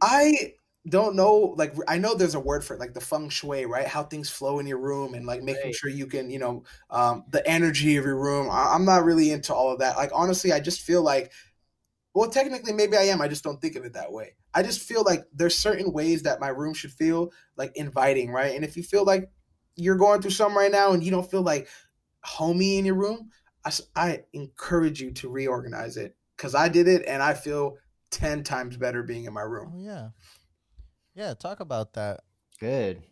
[0.00, 0.54] I
[0.88, 3.88] don't know like i know there's a word for it like the feng shui right?
[3.88, 5.74] How things flow in your room and like making Right.
[5.74, 8.48] sure you can you know um, the energy of your room.
[8.48, 9.96] I- i'm not really into all of that.
[9.96, 11.32] Like honestly i just feel like
[12.14, 14.36] well technically maybe i am i just don't think of it that way.
[14.54, 18.54] I just feel like there's certain ways that my room should feel like inviting right?
[18.56, 19.30] And if you feel like
[19.76, 21.68] you're going through something right now and you don't feel like
[22.24, 23.30] homey in your room
[23.64, 27.76] I, I encourage you to reorganize it because i did it and i feel
[28.10, 30.08] 10 times better being in my room Oh yeah,
[31.14, 31.34] yeah.
[31.34, 32.20] Talk about that.
[32.60, 33.02] Good.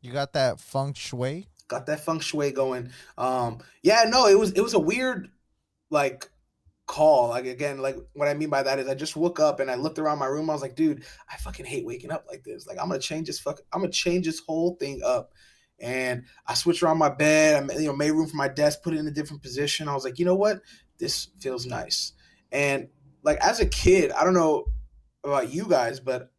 [0.00, 1.48] You got that feng shui.
[1.68, 2.90] got that feng shui going.
[3.16, 5.30] Um, yeah, no, it was it was a weird
[5.90, 6.28] like
[6.86, 7.28] call.
[7.28, 9.74] Like again, like what I mean by that is I just woke up and I
[9.76, 10.50] looked around my room.
[10.50, 12.66] I was like, dude, I fucking hate waking up like this.
[12.66, 13.60] Like I'm gonna change this fuck.
[13.72, 15.32] I'm gonna change this whole thing up.
[15.80, 17.70] And I switched around my bed.
[17.70, 19.88] I you know made room for my desk, put it in a different position.
[19.88, 20.60] I was like, you know what,
[20.98, 22.12] this feels nice.
[22.50, 22.88] And
[23.22, 24.66] like as a kid, I don't know
[25.24, 26.30] about you guys, but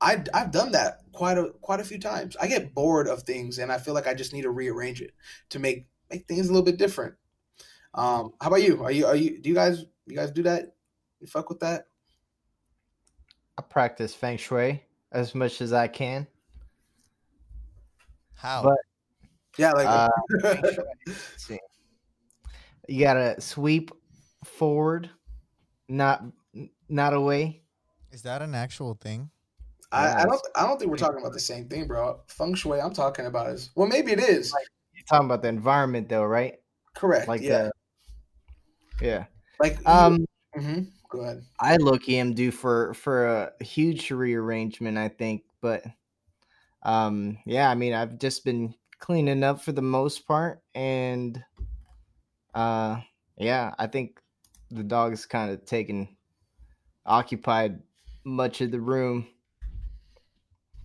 [0.00, 2.36] I I've done that quite a quite a few times.
[2.40, 5.12] I get bored of things, and I feel like I just need to rearrange it
[5.50, 7.14] to make make things a little bit different.
[7.94, 8.82] Um, how about you?
[8.82, 10.74] Are you are you do you guys you guys do that?
[11.20, 11.86] You fuck with that?
[13.58, 14.82] I practice feng shui
[15.12, 16.26] as much as I can.
[18.40, 18.62] How?
[18.62, 18.78] But-
[19.58, 20.08] Yeah, like Uh,
[21.36, 21.58] see.
[22.88, 23.90] You gotta sweep
[24.44, 25.10] forward,
[25.88, 26.24] not
[26.88, 27.62] not away.
[28.10, 29.30] Is that an actual thing?
[29.92, 30.40] I, I don't.
[30.54, 32.20] I don't think we're talking about the same thing, bro.
[32.28, 34.52] Feng shui I'm talking about is well maybe it is.
[34.94, 36.56] You're talking about the environment though, right?
[36.94, 37.28] Correct.
[37.28, 37.70] Like yeah.
[39.00, 39.24] the yeah.
[39.58, 40.24] like Um
[40.56, 40.86] mhm.
[41.10, 41.42] go ahead.
[41.58, 45.84] I look am due for for a huge rearrangement, I think, but
[46.82, 51.42] um yeah, I mean I've just been cleaning up for the most part and
[52.54, 53.00] uh
[53.36, 54.20] yeah, I think
[54.70, 56.16] the dog's kind of taken
[57.06, 57.80] occupied
[58.24, 59.26] much of the room.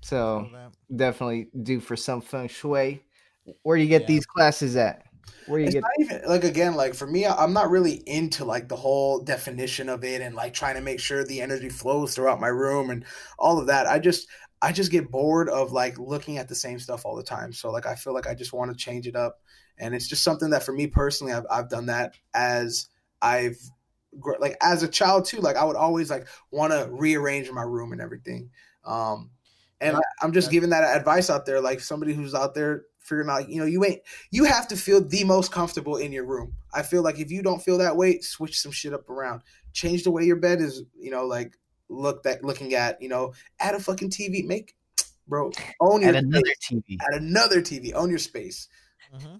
[0.02, 0.48] So
[0.96, 3.02] definitely due for some feng shui.
[3.64, 4.08] Where do you get Yeah.
[4.08, 5.04] these classes at?
[5.48, 8.46] Where you It's get not even like again, like for me, I'm not really into
[8.46, 12.16] like the whole definition of it and like trying to make sure the energy flows
[12.16, 13.06] throughout my room and
[13.38, 13.88] all of that.
[13.88, 14.28] I just
[14.66, 17.54] I just get bored of like looking at the same stuff all the time.
[17.54, 19.40] So like I feel like I just want to change it up,
[19.78, 22.88] and it's just something that for me personally, I've I've done that as
[23.22, 23.60] I've
[24.40, 25.40] like as a child too.
[25.40, 28.50] Like I would always like want to rearrange my room and everything.
[28.84, 29.30] Um,
[29.80, 33.30] and I, I'm just giving that advice out there, like somebody who's out there figuring
[33.30, 34.02] out, you know, you ain't
[34.32, 36.54] you have to feel the most comfortable in your room.
[36.74, 39.42] I feel like if you don't feel that way, switch some shit up around.
[39.74, 41.56] Change the way your bed is, you know, like
[41.90, 44.76] look that looking at, you know, add a fucking TV, make
[45.28, 46.58] bro, own your at another space.
[46.62, 46.98] TV?
[47.02, 48.68] Add another TV, own your space.
[49.12, 49.38] hmm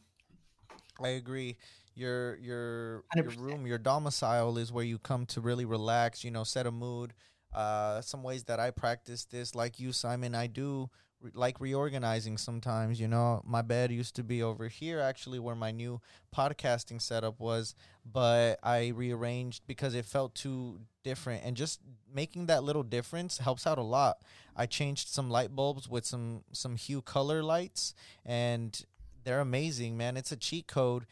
[1.02, 1.58] I agree.
[1.94, 3.40] Your your your 100%.
[3.40, 6.24] room, your domicile is where you come to really relax.
[6.24, 7.14] You know, set a mood.
[7.54, 10.90] Uh, some ways that I practice this, like you, Simon, I do
[11.34, 13.00] like reorganizing sometimes.
[13.00, 16.02] You know, my bed used to be over here, actually, where my new
[16.36, 21.44] podcasting setup was, but I rearranged because it felt too different.
[21.46, 21.80] And just
[22.14, 24.18] making that little difference helps out a lot.
[24.56, 27.94] I changed some light bulbs with some some hue color lights,
[28.26, 28.80] and
[29.24, 30.18] they're amazing, man.
[30.18, 31.06] It's a cheat code.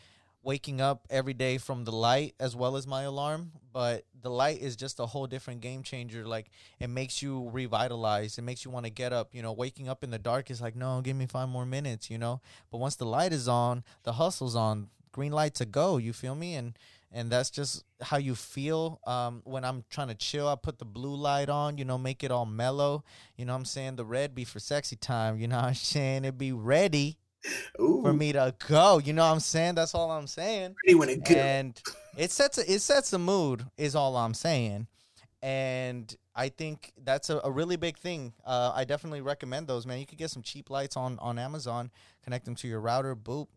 [0.43, 4.61] Waking up every day from the light as well as my alarm but the light
[4.61, 6.25] is just a whole different game changer.
[6.25, 9.33] Like it makes you revitalize it makes you want to get up.
[9.33, 12.09] You know waking up in the dark is like no give me five more minutes
[12.09, 12.39] you know?
[12.71, 14.89] But once the light is on the hustle's on.
[15.11, 16.55] Green light to go you feel me?
[16.55, 16.77] And
[17.11, 20.47] and that's just how you feel um, when i'm trying to chill.
[20.47, 23.03] I put the blue light on you know make it all mellow.
[23.35, 23.95] You know i'm saying?
[23.95, 26.25] The red be for sexy time you know i'm saying?
[26.25, 27.17] It be ready
[27.79, 28.99] Ooh, for me to go.
[28.99, 29.75] You know what I'm saying?
[29.75, 30.75] That's all I'm saying.
[31.35, 31.81] And
[32.17, 34.87] it sets a, it sets the mood is all I'm saying.
[35.41, 38.33] And I think that's a, a really big thing.
[38.45, 39.99] Uh, I definitely recommend those, man.
[39.99, 41.91] You could get some cheap lights on on Amazon,
[42.23, 43.47] connect them to your router, boop.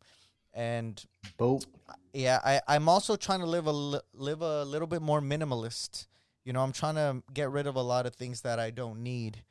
[0.52, 1.04] And
[1.38, 1.66] Boop.
[2.14, 3.72] yeah, I, I'm also trying to live a
[4.14, 6.06] live a little bit more minimalist.
[6.44, 9.02] You know, I'm trying to get rid of a lot of things that I don't
[9.02, 9.42] need.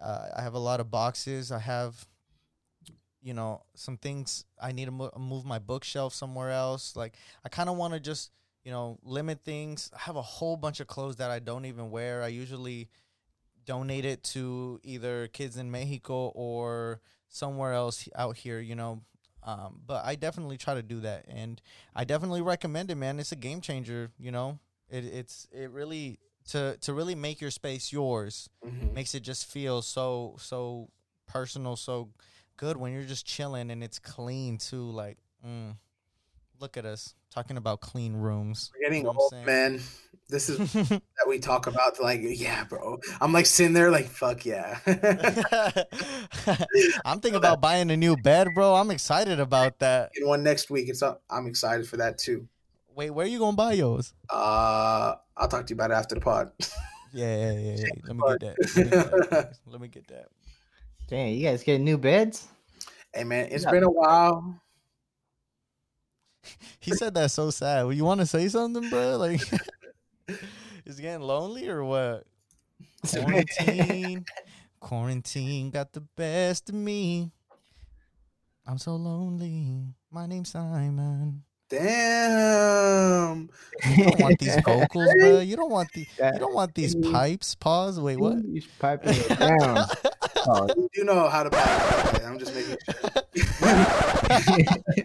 [0.00, 1.50] Uh, I have a lot of boxes.
[1.50, 2.06] I have,
[3.26, 6.94] you know, some things I need to mo- move my bookshelf somewhere else.
[6.94, 7.14] Like,
[7.44, 8.30] I kind of want to just,
[8.64, 9.90] you know, limit things.
[9.94, 12.22] I have a whole bunch of clothes that I don't even wear.
[12.22, 12.88] I usually
[13.64, 19.02] donate it to either kids in Mexico or somewhere else out here, you know.
[19.42, 21.60] Um, but I definitely try to do that, and
[21.94, 23.20] I definitely recommend it, man.
[23.20, 24.58] It's a game changer, you know.
[24.88, 26.18] It, it's it really
[26.50, 28.92] to to really make your space yours Mhm.
[28.92, 30.90] makes it just feel so so
[31.26, 32.08] personal, so
[32.56, 34.90] good when you're just chilling and it's clean too.
[34.90, 35.76] Like, mm,
[36.60, 38.70] look at us talking about clean rooms.
[38.74, 39.80] We're getting You know old, man.
[40.28, 42.00] This is that we talk about.
[42.00, 42.98] Like, yeah, bro.
[43.20, 44.78] I'm like sitting there, like, fuck yeah.
[47.04, 48.74] I'm thinking about buying a new bed, bro.
[48.74, 50.12] I'm excited about that.
[50.14, 50.88] Get one next week.
[50.88, 51.22] It's up.
[51.30, 52.48] I'm excited for that too.
[52.94, 54.14] Wait, where are you gonna buy yours?
[54.30, 56.50] Uh, I'll talk to you about it after the pod.
[57.12, 57.76] Yeah, yeah, yeah.
[57.76, 57.86] yeah.
[58.04, 58.22] Let me.
[58.22, 59.54] Let me get that.
[59.66, 60.28] Let me get that.
[61.08, 62.48] Dang, you guys getting new beds?
[63.14, 63.70] hey, man, it's Yeah.
[63.70, 64.60] been a while.
[66.80, 67.82] He said that so sad.
[67.84, 69.16] Well, you want to say something, bro?
[69.16, 69.40] Like,
[70.86, 72.22] is it getting lonely or what?
[73.08, 74.24] Quarantine,
[74.78, 77.32] quarantine got the best of me.
[78.64, 79.86] I'm so lonely.
[80.12, 81.42] My name's Simon.
[81.68, 83.48] Damn.
[83.96, 85.40] You don't want these vocals, bro.
[85.40, 86.06] You don't want the.
[86.18, 87.56] You don't want these pipes.
[87.56, 88.00] Pause.
[88.00, 88.36] Wait, what?
[88.44, 89.84] You should pipe it down.
[90.48, 92.22] Oh, You do know how to back.
[92.24, 92.76] I'm just making.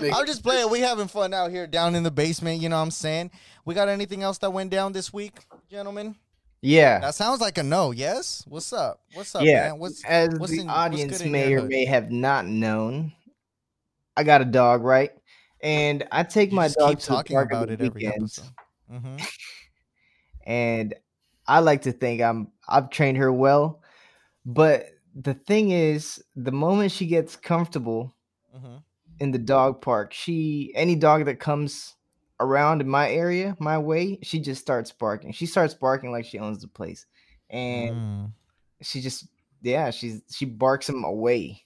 [0.00, 0.70] Make- I'm just playing.
[0.70, 2.60] We having fun out here down in the basement.
[2.60, 3.30] You know what I'm saying?
[3.64, 5.34] We got anything else that went down this week,
[5.70, 6.16] gentlemen?
[6.62, 6.98] yeah.
[7.00, 7.90] That sounds like a no.
[7.92, 8.44] Yes.
[8.48, 9.00] What's up?
[9.14, 9.68] What's up, yeah.
[9.68, 9.78] man?
[9.78, 13.12] What's As what's the in- audience good may or may have not known,
[14.16, 15.12] I got a dog, right?
[15.62, 17.78] And I take You my just dog keep to the talking park about on it
[17.78, 18.38] the every weekends,
[18.90, 19.02] episode.
[19.02, 19.16] hmm
[20.46, 20.94] and
[21.46, 23.82] I like to think I'm I've trained her well.
[24.46, 28.14] But the thing is, the moment she gets comfortable
[28.52, 28.78] hmm
[29.18, 31.96] in the dog park, she any dog that comes
[32.40, 35.32] around in my area, my way, she just starts barking.
[35.32, 37.06] She starts barking like she owns the place,
[37.50, 38.32] and Mm.
[38.82, 39.28] she just
[39.62, 41.64] yeah, she's she barks them away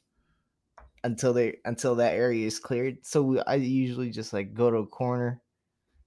[1.05, 3.05] until they until that area is cleared.
[3.07, 5.41] So we, I usually just like go to a corner.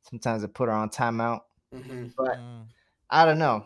[0.10, 1.42] Sometimes I put her on timeout,
[1.74, 2.08] mm-hmm.
[2.18, 2.68] but Mm.
[3.10, 3.66] I don't know.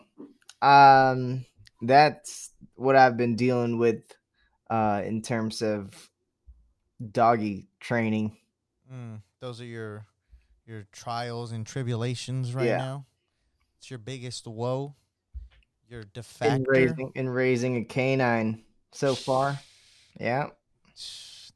[0.62, 1.46] Um,
[1.82, 4.02] that's what I've been dealing with
[4.70, 6.10] uh, in terms of
[7.12, 8.36] doggy training.
[8.92, 9.22] Mm.
[9.40, 10.06] Those are your
[10.66, 12.76] your trials and tribulations right Yeah.
[12.78, 13.06] now.
[13.78, 14.94] It's your biggest woe.
[15.88, 16.64] Your in defactor.
[16.68, 19.58] raising in raising a canine so far.
[20.20, 20.48] Yeah.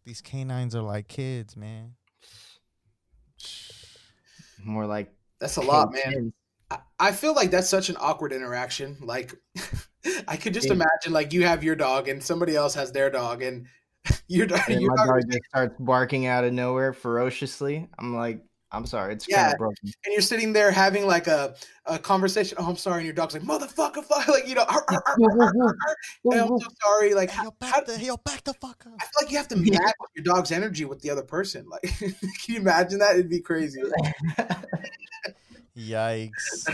[0.05, 1.95] These canines are like kids, man.
[4.65, 6.33] More like That's a lot, man.
[6.71, 8.97] I- I feel like that's such an awkward interaction.
[9.01, 9.35] Like,
[10.29, 13.43] I could just imagine like you have your dog and somebody else has their dog,
[13.43, 13.67] and
[14.29, 14.61] your dog.
[14.69, 17.89] And Your my dog dog just starts barking out of nowhere ferociously.
[17.99, 18.43] I'm like,
[18.75, 19.53] I'm sorry, it's kind Yeah.
[19.53, 19.77] of broken.
[19.85, 22.57] and you're sitting there having like a, a conversation.
[22.59, 25.17] Oh, I'm sorry, and your dog's like, motherfucker, fuck, like you know, "Arr, arr, arr,
[25.19, 25.77] arr, arr,
[26.27, 27.13] arr." I'm so sorry.
[27.15, 28.93] Like, Hey, how, yo, how, back the, hey, yo, back the fuck up.
[28.99, 31.67] I feel like you have to match your dog's energy with the other person.
[31.69, 32.15] Like, can
[32.49, 33.13] you imagine that?
[33.17, 33.83] It'd be crazy.
[35.77, 36.69] Yikes.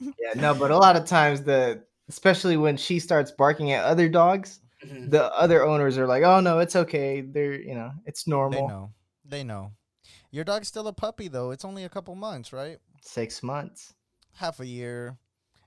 [0.00, 4.08] yeah, no, but a lot of times the especially when she starts barking at other
[4.08, 5.10] dogs, Mhm.
[5.10, 7.20] the other owners are like, "Oh no, it's okay.
[7.20, 8.92] They're you know, it's normal." they know.
[9.24, 9.72] They know.
[10.30, 11.50] Your dog's still a puppy though.
[11.52, 12.78] It's only a couple months, right?
[13.00, 13.94] Six months.
[14.34, 15.18] Half a year.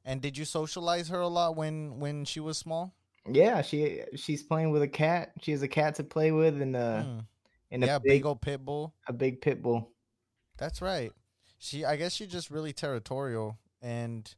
[0.03, 2.93] And did you socialize her a lot when when she was small?
[3.27, 5.31] Yeah, she she's playing with a cat.
[5.41, 7.27] She has a cat to play with and a Mm.
[7.71, 8.93] and a Yeah, big, big old pit bull.
[9.07, 9.91] a big pit bull.
[10.57, 11.11] That's right.
[11.57, 14.33] She I guess she's just really territorial and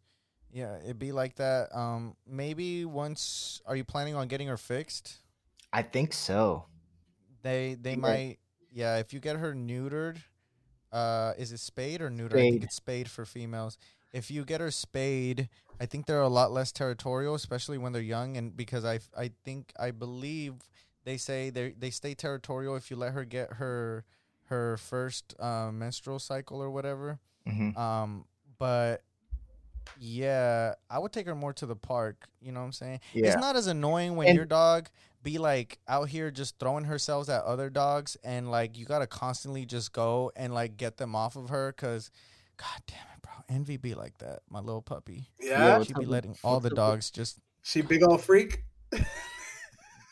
[0.58, 1.76] yeah, it'd be like that.
[1.76, 5.20] Um maybe once are you planning on getting her fixed?
[5.74, 6.68] I think so.
[7.42, 8.02] They they Yeah.
[8.02, 8.40] might
[8.72, 10.18] yeah, if you get her neutered,
[10.92, 12.40] uh, is it spayed or neutered?
[12.40, 13.78] I think it's spayed for females.
[14.14, 15.50] If you get her spayed,
[15.80, 19.32] I think they're a lot less territorial, especially when they're young, and because I I
[19.44, 20.56] think I believe
[21.06, 24.06] they say they they stay territorial if you let her get her
[24.46, 27.20] her first uh, menstrual cycle or whatever.
[27.46, 27.76] Mhm.
[27.76, 28.26] Um,
[28.58, 29.04] but
[30.00, 32.28] yeah, I would take her more to the park.
[32.42, 33.00] You know what I'm saying?
[33.14, 33.28] Yeah.
[33.28, 34.90] It's not as annoying when And- your dog
[35.24, 39.66] be like out here just throwing herself at other dogs, and like you gotta constantly
[39.66, 42.12] just go and like get them off of her, cause,
[42.56, 44.40] god damn it, bro, Envy be like that.
[44.50, 47.40] My little puppy, Yeah, what's she be letting all the dogs just.
[47.64, 48.64] she big old freak.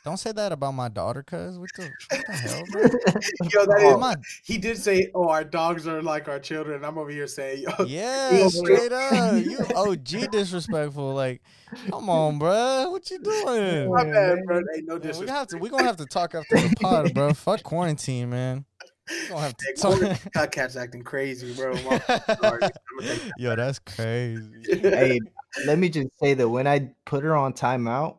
[0.05, 1.81] Don't say that about my daughter, cuz what the,
[2.11, 2.81] what the hell, bro?
[3.51, 6.85] Yo, that Oh, is, My, he did say, "Oh, our dogs are like our children."
[6.85, 11.15] I'm over here saying, "Yo, yeah, straight up, you OG disrespectful.
[11.15, 11.41] Like,
[11.89, 13.89] come on, bro, what you doing?
[13.89, 14.57] my bad, bro.
[14.75, 15.57] Ain't no Yeah, we disrespect." have to.
[15.57, 17.33] We gonna have to talk after the pod, bro.
[17.33, 18.65] Fuck quarantine, man.
[19.09, 19.99] We gonna have to talk.
[20.35, 21.73] Cat cat's acting crazy, bro.
[21.83, 21.99] My-
[22.39, 22.61] sorry.
[22.63, 24.51] I'm gonna take- Yo, that's crazy.
[24.81, 25.19] hey,
[25.65, 28.17] let me just say that when I put her on timeout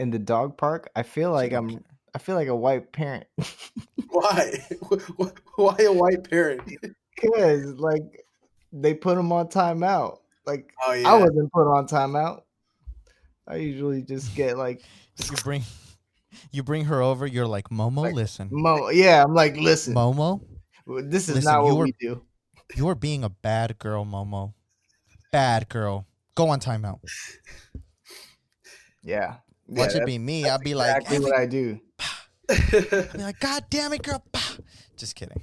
[0.00, 1.84] in the dog park, I feel like I'm.
[2.14, 3.26] I feel like a white parent.
[4.08, 4.66] Why?
[5.56, 6.62] Why a white parent?
[7.20, 8.24] Cause like
[8.72, 10.18] they put them on timeout.
[10.46, 11.08] Like Oh yeah.
[11.12, 12.42] I wasn't put on timeout.
[13.46, 14.82] I usually just get like
[15.30, 15.62] You bring,
[16.50, 17.26] you bring her over.
[17.26, 17.98] You're like Momo.
[17.98, 18.88] Like, listen, Mo.
[18.88, 20.40] Yeah, I'm like, listen, Momo,
[20.86, 22.22] this is listen, not you what were- we do.
[22.74, 24.54] you are being a bad girl, Momo.
[25.30, 26.06] Bad girl.
[26.34, 26.98] Go on timeout.
[29.02, 29.36] Yeah,
[29.70, 30.44] Watch yeah, it be me.
[30.44, 31.80] I'd be like, exactly what I do.
[32.50, 34.22] I'd be like, God damn it, girl.
[34.32, 34.40] Bah.
[34.96, 35.42] Just kidding.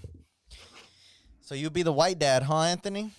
[1.39, 3.11] So you be the white dad, huh, Anthony?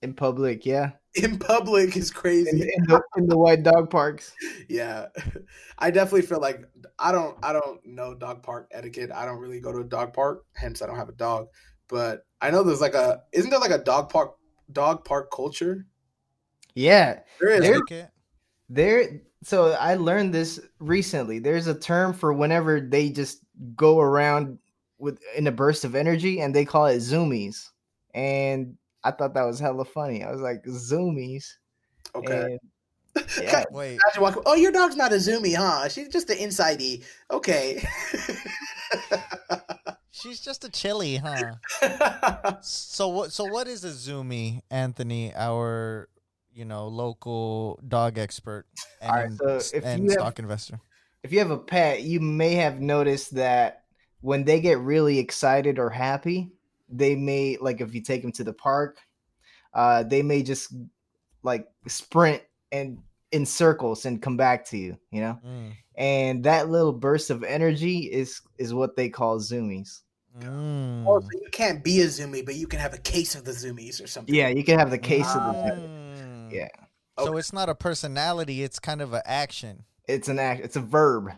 [0.00, 2.62] In public, yeah, in public is crazy.
[2.62, 4.32] in the in the white dog parks.
[4.68, 5.08] Yeah,
[5.78, 6.64] I definitely feel like
[6.98, 9.12] I don't I don't know dog park etiquette.
[9.12, 11.48] I don't really go to a dog park, hence I don't have a dog.
[11.88, 14.34] But I know there's like a isn't there like a dog park
[14.72, 15.86] dog park culture?
[16.74, 17.60] Yeah, There is.
[17.60, 18.10] There- Etiquette?
[18.74, 21.38] There, so I learned this recently.
[21.38, 23.40] There's a term for whenever they just
[23.76, 24.58] go around
[24.98, 27.68] with in a burst of energy, and they call it zoomies.
[28.14, 30.24] And I thought that was hella funny.
[30.24, 31.44] I was like, zoomies.
[32.14, 32.58] Okay.
[33.14, 34.00] And, yeah, Wait,
[34.46, 35.86] oh, your dog's not a zoomie huh?
[35.90, 37.04] She's just an insidey.
[37.30, 37.86] Okay.
[40.10, 42.56] she's just a chili, huh?
[42.62, 43.32] So what?
[43.32, 45.34] So what is a zoomie, Anthony?
[45.34, 46.08] Our,
[46.54, 48.66] you know, local dog expert
[49.00, 50.80] and, All right, so if and you have- stock investor.
[51.22, 53.84] if you have a pet, you may have noticed that
[54.20, 56.50] when they get really excited or happy,
[56.88, 58.98] they may like if you take them to the park,
[59.74, 60.74] uh, they may just
[61.42, 62.98] like sprint and
[63.32, 65.38] in circles and come back to you, you know.
[65.44, 65.72] Mm.
[65.96, 70.00] And that little burst of energy is is what they call zoomies.
[70.40, 71.04] Mm.
[71.06, 73.50] oh, so you can't be a zoomie, but you can have a case of the
[73.52, 74.34] zoomies or something.
[74.34, 75.78] Yeah, you can have the case of the pet.
[76.52, 76.68] Yeah,
[77.18, 79.84] So it's not a personality; it's kind of an action.
[80.08, 80.60] it's an act.
[80.64, 81.30] It's a verb.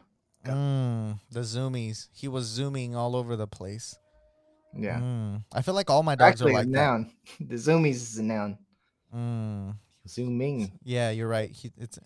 [0.45, 2.09] Mm, the zoomies.
[2.13, 3.97] He was zooming all over the place.
[4.77, 5.45] Yeah, Mm.
[5.53, 6.71] I feel like all my dogs actually are a like that.
[6.73, 7.11] noun.
[7.41, 8.59] The zoomies is a noun.
[9.15, 9.77] Mm.
[10.09, 10.79] Zooming.
[10.83, 11.51] Yeah, you're right.
[11.51, 11.99] He, it's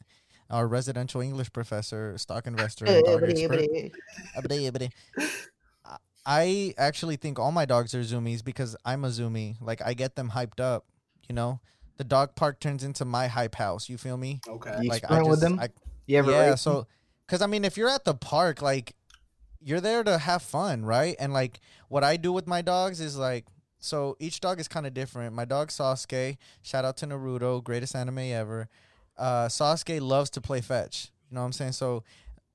[0.51, 3.91] our residential English professor, stock investor, and dog expert.
[4.37, 4.91] Abdi, abdi.
[5.85, 5.97] I-
[6.31, 9.57] I actually think all my dogs are zoomies because I'm a zoomie.
[9.63, 10.85] Like I get them hyped up.
[11.27, 11.61] You know,
[11.99, 13.89] the dog park turns into my hype house.
[13.89, 14.41] You feel me?
[14.49, 14.79] Okay.
[14.83, 15.61] You like sprint with them?
[15.61, 15.69] I,
[16.07, 16.51] You ever yeah.
[16.51, 16.63] race?
[16.63, 16.87] So,
[17.27, 18.95] because I mean, if you're at the park, like
[19.61, 21.17] you're there to have fun, right?
[21.19, 23.45] And like what I do with my dogs is like,
[23.81, 25.35] so each dog is kind of different.
[25.35, 28.69] My dog Sasuke, shout out to Naruto, greatest anime ever.
[29.17, 31.11] Uh, Sasuke loves to play fetch.
[31.31, 31.73] You know what I'm saying?
[31.73, 32.05] So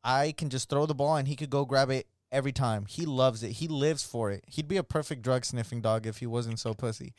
[0.03, 2.85] I can just throw the ball and he could go grab it every time.
[2.87, 3.51] He loves it.
[3.51, 4.43] He lives for it.
[4.47, 7.13] He'd be a perfect drug sniffing dog if he wasn't so pussy.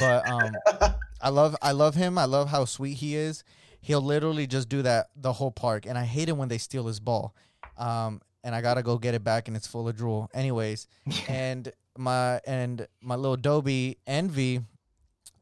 [0.00, 0.52] But um,
[1.20, 2.18] I love I love him.
[2.18, 3.44] I love how sweet he is.
[3.80, 6.86] He'll literally just do that the whole park, and I hate it when they steal
[6.86, 7.34] his ball.
[7.78, 10.30] Um, and I gotta go get it back, and it's full of drool.
[10.34, 10.86] Anyways,
[11.28, 14.60] and my and my little Dobie Envy,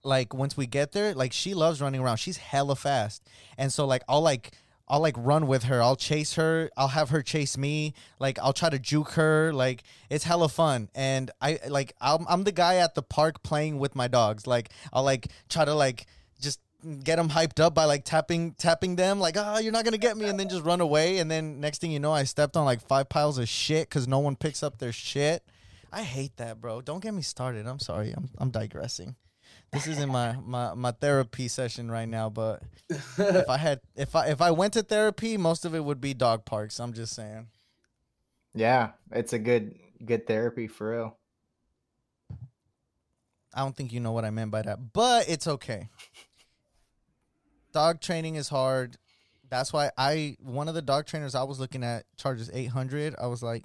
[0.05, 2.17] like once we get there, like she loves running around.
[2.19, 3.23] She's hella fast,
[3.57, 4.53] and so like I'll like
[4.89, 5.83] I'll like run with her.
[5.83, 6.71] I'll chase her.
[6.77, 7.95] I'll have her chase me.
[8.19, 9.53] Like I'll try to juke her.
[9.53, 10.89] Like it's hella fun.
[10.95, 14.47] And I like I'm I'm the guy at the park playing with my dogs.
[14.47, 16.07] Like I'll like try to like
[16.41, 16.61] just
[17.03, 20.17] get them hyped up by like tapping tapping them like oh you're not gonna get
[20.17, 22.65] me and then just run away and then next thing you know I stepped on
[22.65, 25.43] like five piles of shit because no one picks up their shit.
[25.93, 26.81] I hate that, bro.
[26.81, 27.67] Don't get me started.
[27.67, 28.13] I'm sorry.
[28.17, 29.17] I'm I'm digressing.
[29.73, 34.29] This isn't my, my, my therapy session right now, but if I had if I
[34.29, 36.81] if I went to therapy, most of it would be dog parks.
[36.81, 37.49] I'm just saying.
[38.55, 41.17] Yeah, it's a good Good therapy for real.
[43.53, 45.89] I don't think you know what I meant by that, but it's okay.
[47.73, 48.97] Dog training is hard.
[49.51, 53.17] That's why I one of the dog trainers I was looking at charges eight hundred.
[53.21, 53.65] I was like.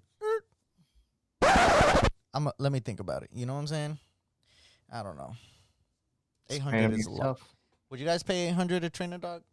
[2.36, 3.30] I'm a, let me think about it.
[3.32, 4.00] You know what I'm saying?
[4.92, 5.36] I don't know.
[6.56, 7.18] Eight Train hundred 'em is a lot.
[7.18, 7.56] yourself.
[7.90, 9.44] Would you guys pay eight hundred to train a dog?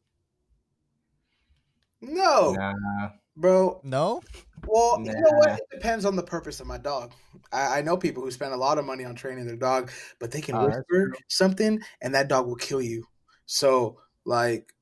[2.00, 3.80] No, Nah, bro.
[3.84, 4.22] No.
[4.66, 5.58] Well, you know what?
[5.58, 7.12] It depends on the purpose of my dog.
[7.52, 10.30] I, I know people who spend a lot of money on training their dog, but
[10.30, 13.04] they can that's whisper something and that dog will kill you.
[13.46, 14.72] So, like,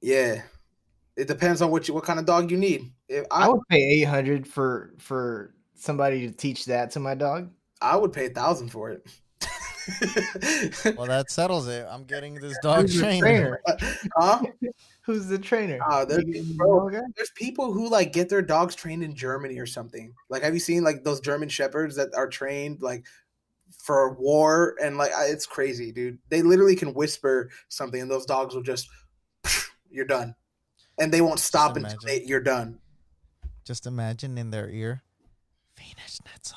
[0.00, 0.42] yeah,
[1.16, 2.92] it depends on what you what kind of dog you need.
[3.08, 7.14] If I I, would pay eight hundred for for somebody to teach that to my
[7.14, 7.50] dog.
[7.80, 9.06] I would pay a thousand for it.
[10.96, 11.86] Well, that settles it.
[11.88, 13.20] I'm getting this dog Who's the trained.
[13.22, 13.60] trainer?
[14.16, 14.42] huh?
[15.02, 15.78] Who's the trainer?
[15.88, 17.06] Uh, there's, You- you bro, know a guy?
[17.16, 20.12] there's people who like get their dogs trained in Germany or something.
[20.28, 23.04] Like, have you seen like those German shepherds that are trained like
[23.78, 26.18] for war and like I- it's crazy, dude.
[26.28, 28.88] They literally can whisper something and those dogs will just
[29.90, 30.34] you're done,
[30.98, 32.78] and they won't stop until they, you're done.
[33.64, 35.02] Just imagine in their ear,
[35.78, 36.54] Venus Netzel.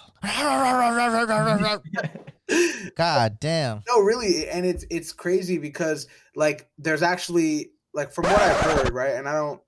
[2.95, 3.83] God damn.
[3.87, 8.93] No, really, and it's it's crazy because like there's actually like from what I've heard,
[8.93, 9.15] right?
[9.15, 9.61] And I don't.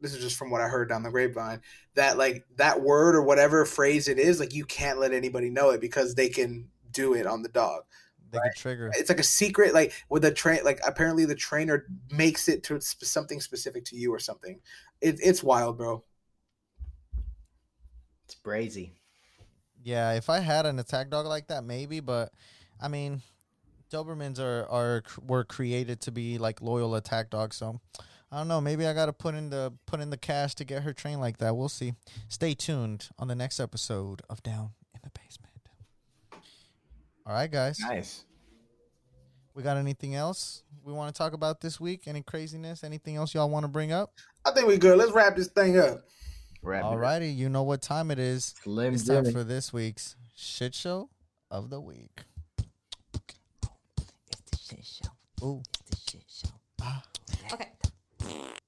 [0.00, 1.62] This is just from what I heard down the grapevine
[1.94, 5.70] that like that word or whatever phrase it is, like you can't let anybody know
[5.70, 7.82] it because they can do it on the dog.
[8.30, 8.90] They could trigger.
[8.94, 10.60] It's like a secret, like with the train.
[10.64, 14.60] Like apparently the trainer makes it to sp- something specific to you or something.
[15.00, 16.04] It, it's wild, bro.
[18.26, 18.92] It's brazy.
[19.86, 22.00] Yeah, if I had an attack dog like that, maybe.
[22.00, 22.32] But
[22.80, 23.22] I mean,
[23.88, 27.54] Dobermans are are were created to be like loyal attack dogs.
[27.54, 27.80] So
[28.32, 28.60] I don't know.
[28.60, 31.20] Maybe I got to put in the put in the cash to get her trained
[31.20, 31.56] like that.
[31.56, 31.94] We'll see.
[32.28, 35.52] Stay tuned on the next episode of Down in the Basement.
[37.24, 37.78] All right, guys.
[37.78, 38.24] Nice.
[39.54, 42.02] We got anything else we want to talk about this week?
[42.06, 42.84] Any craziness?
[42.84, 44.12] Anything else y'all want to bring up?
[44.44, 44.98] I think we're good.
[44.98, 46.04] Let's wrap this thing up.
[46.66, 46.94] Wrap it up.
[46.94, 48.52] Alrighty, you know what time it is.
[48.64, 49.32] Slim It's time Jimmy.
[49.32, 51.10] for this week's shit show
[51.48, 52.24] of the week.
[55.44, 55.62] Ooh.
[56.82, 57.04] Ah.
[57.52, 57.68] Okay.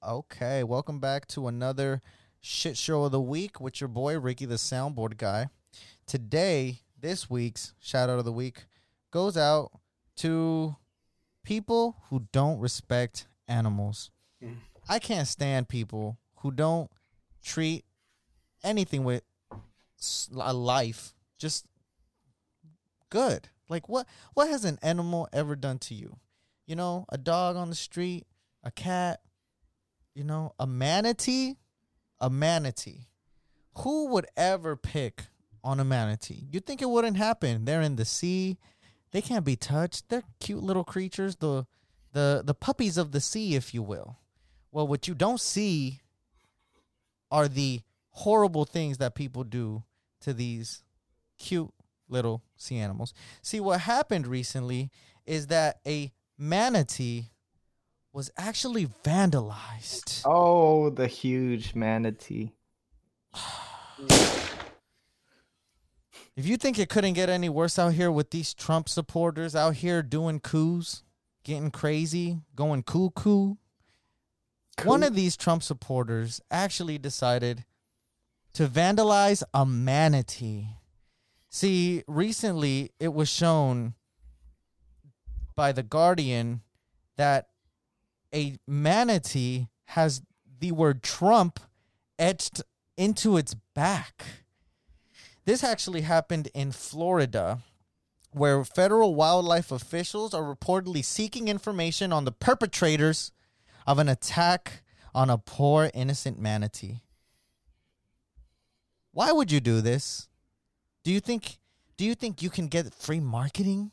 [0.07, 2.01] Okay, welcome back to another
[2.39, 5.47] shit show of the week with your boy Ricky the soundboard guy.
[6.07, 8.63] Today, this week's shout out of the week
[9.11, 9.71] goes out
[10.17, 10.77] to
[11.43, 14.09] people who don't respect animals.
[14.41, 14.55] Mm.
[14.87, 16.89] I can't stand people who don't
[17.43, 17.83] treat
[18.63, 19.23] anything with
[20.39, 21.65] a life just
[23.09, 23.49] good.
[23.67, 26.17] Like what what has an animal ever done to you?
[26.65, 28.25] You know, a dog on the street,
[28.63, 29.21] a cat,
[30.13, 31.57] you know, a manatee,
[32.19, 33.07] a manatee.
[33.79, 35.23] Who would ever pick
[35.63, 36.47] on a manatee?
[36.51, 37.65] You'd think it wouldn't happen?
[37.65, 38.57] They're in the sea.
[39.11, 40.09] They can't be touched.
[40.09, 41.65] They're cute little creatures, the
[42.13, 44.17] the the puppies of the sea, if you will.
[44.71, 46.01] Well, what you don't see
[47.31, 47.81] are the
[48.19, 49.81] horrible things that people do
[50.19, 50.83] to these
[51.37, 51.71] cute
[52.09, 53.13] little sea animals.
[53.41, 54.91] See, what happened recently
[55.25, 57.29] is that a manatee
[58.11, 60.23] was actually vandalized.
[60.25, 62.51] Oh, the huge manatee.
[66.35, 69.75] If you think it couldn't get any worse out here with these Trump supporters out
[69.75, 71.03] here doing coups,
[71.43, 73.55] getting crazy, going cuckoo,
[74.83, 77.63] one of these Trump supporters actually decided
[78.53, 80.67] to vandalize a manatee.
[81.49, 83.93] See, recently it was shown
[85.55, 86.61] by The Guardian
[87.17, 87.49] that
[88.33, 90.21] a manatee has
[90.59, 91.59] the word Trump
[92.17, 92.61] etched
[92.97, 94.23] into its back.
[95.45, 97.59] This actually happened in Florida,
[98.31, 103.31] where federal wildlife officials are reportedly seeking information on the perpetrators
[103.87, 104.83] of an attack
[105.15, 107.01] on a poor innocent manatee.
[109.19, 110.29] Why would you do this?
[111.03, 111.57] Do you think
[111.97, 113.91] do you think you can get free marketing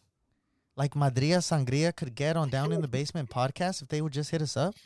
[0.76, 4.30] like Madria Sangria could get on Down in the Basement podcast if they would just
[4.30, 4.76] hit us up?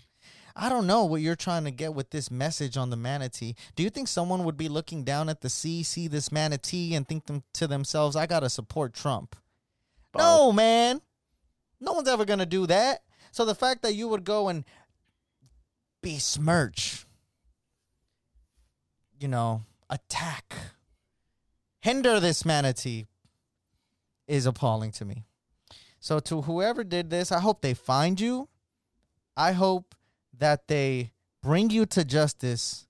[0.57, 3.55] I don't know what you're trying to get with this message on the manatee.
[3.77, 7.07] Do you think someone would be looking down at the sea, see this manatee, and
[7.07, 9.37] think them to themselves, "I gotta support Trump"?
[10.17, 11.03] No, man.
[11.81, 13.03] No one's ever gonna do that.
[13.31, 14.65] So the fact that you would go and
[16.01, 17.05] besmirch,
[19.19, 20.55] you know, attack,
[21.81, 23.07] hinder this manatee
[24.27, 25.25] is appalling to me.
[25.99, 28.49] So to whoever did this, I hope they find you.
[29.37, 29.95] I hope
[30.39, 31.13] that they
[31.43, 32.87] bring you to justice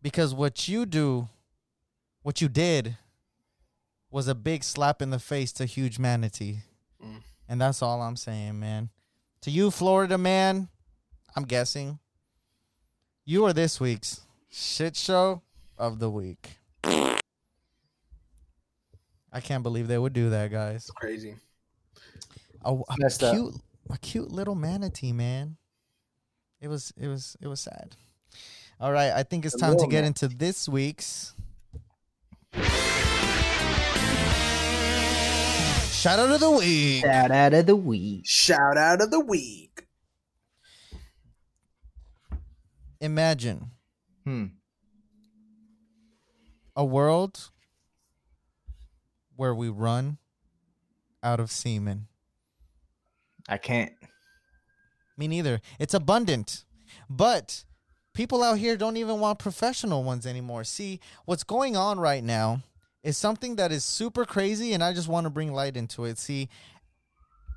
[0.00, 1.28] because what you do,
[2.22, 2.96] what you did,
[4.10, 6.60] was a big slap in the face to huge manatee.
[7.04, 7.22] Mm.
[7.48, 8.90] And that's all I'm saying, man.
[9.42, 10.68] To you, Florida man,
[11.34, 11.98] I'm guessing
[13.24, 15.42] you are this week's shit show
[15.78, 16.58] of the week.
[16.84, 17.18] I
[19.42, 20.76] can't believe they would do that, guys.
[20.76, 21.36] It's crazy.
[22.64, 23.34] A, a Messed up.
[23.34, 23.54] cute,
[23.90, 25.56] a cute little manatee, man.
[26.60, 27.96] It was, it was, it was sad.
[28.80, 31.34] All right, I think it's A time to get man- into this week's.
[35.92, 37.02] Shout out of the week.
[37.04, 38.22] Shout out of the week.
[38.24, 39.86] Shout out of the week.
[43.00, 43.70] Imagine
[44.24, 44.46] Hmm.
[46.76, 47.50] A world
[49.34, 50.18] where we run
[51.22, 52.06] out of semen.
[53.48, 53.92] I can't.
[55.16, 55.60] Me neither.
[55.78, 56.64] It's abundant.
[57.08, 57.64] But
[58.12, 60.64] people out here don't even want professional ones anymore.
[60.64, 62.62] See, what's going on right now
[63.02, 66.18] is something that is super crazy, and I just want to bring light into it.
[66.18, 66.48] See,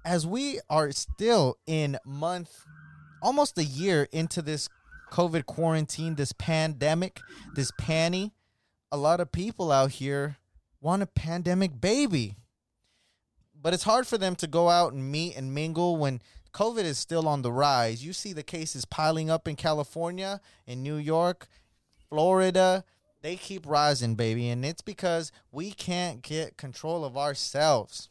[0.05, 2.65] as we are still in month,
[3.21, 4.69] almost a year into this
[5.11, 7.19] COVID quarantine, this pandemic,
[7.55, 8.31] this panny,
[8.91, 10.37] a lot of people out here
[10.81, 12.35] want a pandemic baby.
[13.61, 16.21] But it's hard for them to go out and meet and mingle when
[16.53, 18.03] COVID is still on the rise.
[18.03, 21.47] You see the cases piling up in California, in New York,
[22.09, 22.83] Florida.
[23.21, 24.49] They keep rising, baby.
[24.49, 28.09] And it's because we can't get control of ourselves.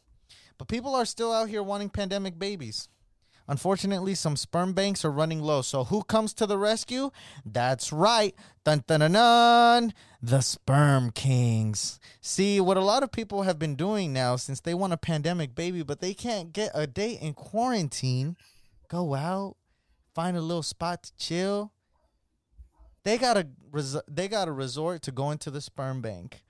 [0.57, 2.89] But people are still out here wanting pandemic babies.
[3.49, 5.63] Unfortunately, some sperm banks are running low.
[5.63, 7.09] So who comes to the rescue?
[7.43, 8.35] That's right.
[8.63, 9.93] Dun dun dun dun.
[10.21, 11.99] The sperm kings.
[12.21, 15.55] See, what a lot of people have been doing now since they want a pandemic
[15.55, 18.37] baby, but they can't get a date in quarantine,
[18.87, 19.55] go out,
[20.13, 21.73] find a little spot to chill.
[23.03, 26.43] They gotta res- they gotta resort to going to the sperm bank.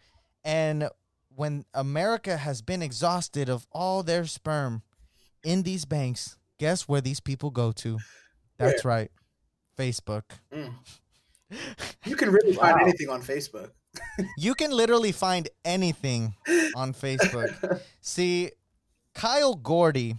[0.44, 0.90] And
[1.34, 4.82] when America has been exhausted of all their sperm
[5.46, 7.98] in these banks, guess where these people go to?
[8.58, 9.10] That's right.
[9.78, 10.24] Facebook.
[10.54, 10.74] Mm.
[12.06, 12.84] You can really find Wow.
[12.84, 13.72] anything on Facebook.
[14.38, 16.36] You can literally find anything
[16.76, 17.82] on Facebook.
[18.02, 18.52] See,
[19.16, 20.18] Kyle Gordy,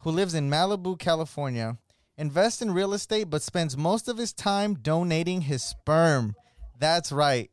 [0.00, 1.78] who lives in Malibu, California,
[2.18, 6.34] invests in real estate but spends most of his time donating his sperm.
[6.80, 7.48] That's right.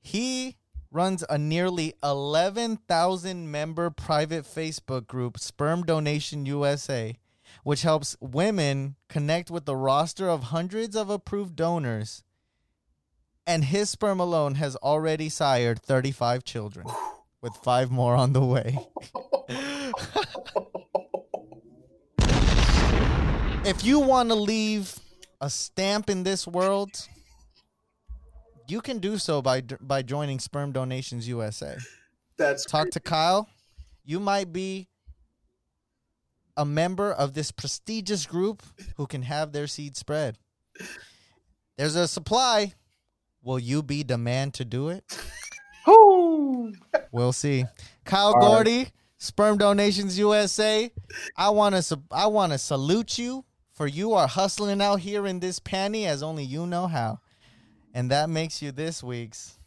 [0.00, 0.56] He
[0.90, 7.16] runs a nearly 11,000 member private Facebook group, Sperm Donation USA,
[7.62, 12.22] which helps women connect with the roster of hundreds of approved donors.
[13.46, 16.86] And his sperm alone has already sired 35 children,
[17.40, 18.78] with five more on the way.
[23.64, 24.98] if you want to leave
[25.40, 27.08] a stamp in this world,
[28.70, 31.76] you can do so by by joining Sperm Donations USA.
[32.36, 33.48] That's Talk to Kyle.
[34.04, 34.88] You might be
[36.56, 38.62] a member of this prestigious group
[38.96, 40.38] who can have their seed spread.
[41.76, 42.74] There's a supply.
[43.42, 45.04] Will you be the man to do it?
[45.86, 46.72] Woo!
[47.10, 47.64] We'll see.
[48.04, 48.40] Kyle All right.
[48.42, 50.90] Gordy, Sperm Donations USA.
[51.36, 55.40] I want to I want to salute you for you are hustling out here in
[55.40, 57.20] this panty as only you know how.
[57.92, 59.58] And that makes you this week's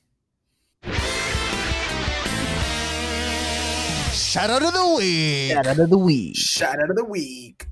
[4.13, 5.51] Shout out of the week.
[5.51, 6.36] Shout out of the week.
[6.36, 7.67] shout out of the week.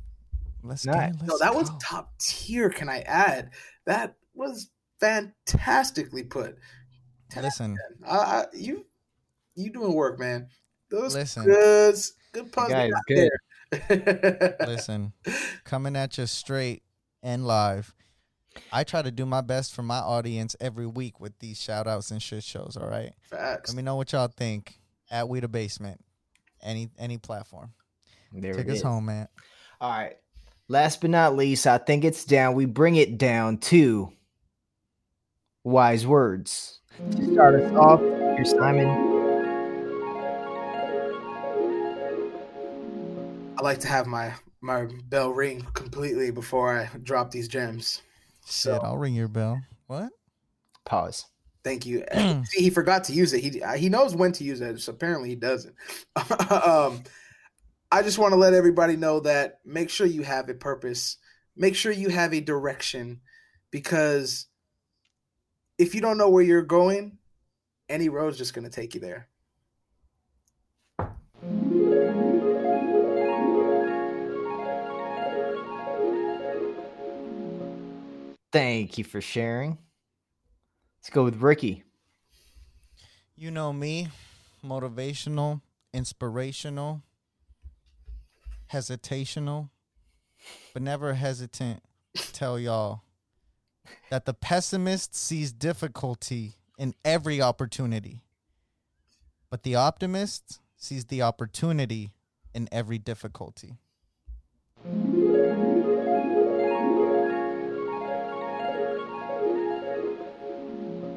[0.63, 1.15] Let's Nice.
[1.15, 1.25] go.
[1.25, 2.69] No, let's that was top tier.
[2.69, 3.49] Can I add?
[3.85, 6.57] That was fantastically put.
[7.35, 8.85] Listen, I, I, you,
[9.55, 10.49] you doing work, man.
[10.89, 11.45] Those Listen.
[11.45, 11.95] good,
[12.33, 12.69] good puns.
[12.69, 13.29] Guys, we got
[13.89, 14.57] there.
[14.67, 15.13] listen.
[15.63, 16.83] Coming at you straight
[17.23, 17.93] and live.
[18.71, 22.11] I try to do my best for my audience every week with these shout outs
[22.11, 23.13] and shit shows, all right?
[23.29, 23.69] Facts.
[23.69, 24.79] Let me know what y'all think
[25.09, 26.03] at We the Basement.
[26.61, 27.73] Any any platform.
[28.33, 28.83] There Take it us is.
[28.83, 29.27] home, man.
[29.79, 30.15] All right.
[30.67, 32.53] Last but not least, I think it's down.
[32.53, 34.13] We bring it down to
[35.63, 36.79] wise words.
[37.11, 38.87] To start us off, here's Simon.
[43.57, 48.01] I like to have my my bell ring completely before I drop these gems.
[48.51, 49.61] Shit, I'll ring your bell.
[49.87, 50.09] What?
[50.85, 51.25] Pause.
[51.63, 52.03] Thank you.
[52.45, 53.41] See, he forgot to use it.
[53.41, 54.79] He he knows when to use it.
[54.81, 55.75] So apparently, he doesn't.
[56.51, 57.03] um,
[57.91, 61.17] I just want to let everybody know that make sure you have a purpose.
[61.55, 63.21] Make sure you have a direction,
[63.71, 64.47] because
[65.77, 67.17] if you don't know where you're going,
[67.89, 69.27] any road's just going to take you there.
[78.51, 79.77] Thank you for sharing.
[80.99, 81.83] Let's go with Ricky.
[83.35, 84.09] You know me.
[84.63, 85.61] motivational,
[85.93, 87.01] inspirational,
[88.71, 89.69] hesitational,
[90.73, 91.81] but never hesitant
[92.15, 93.01] to tell y'all
[94.09, 98.23] that the pessimist sees difficulty in every opportunity,
[99.49, 102.11] but the optimist sees the opportunity
[102.53, 103.77] in every difficulty.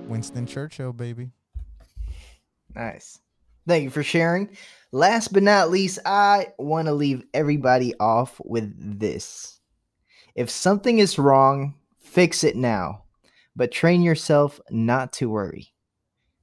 [0.09, 1.31] Winston Churchill, baby.
[2.75, 3.19] Nice.
[3.67, 4.57] Thank you for sharing.
[4.93, 9.61] Last but not least, I want to leave everybody off with this.
[10.35, 13.05] If something is wrong, fix it now,
[13.57, 15.73] but train yourself not to worry.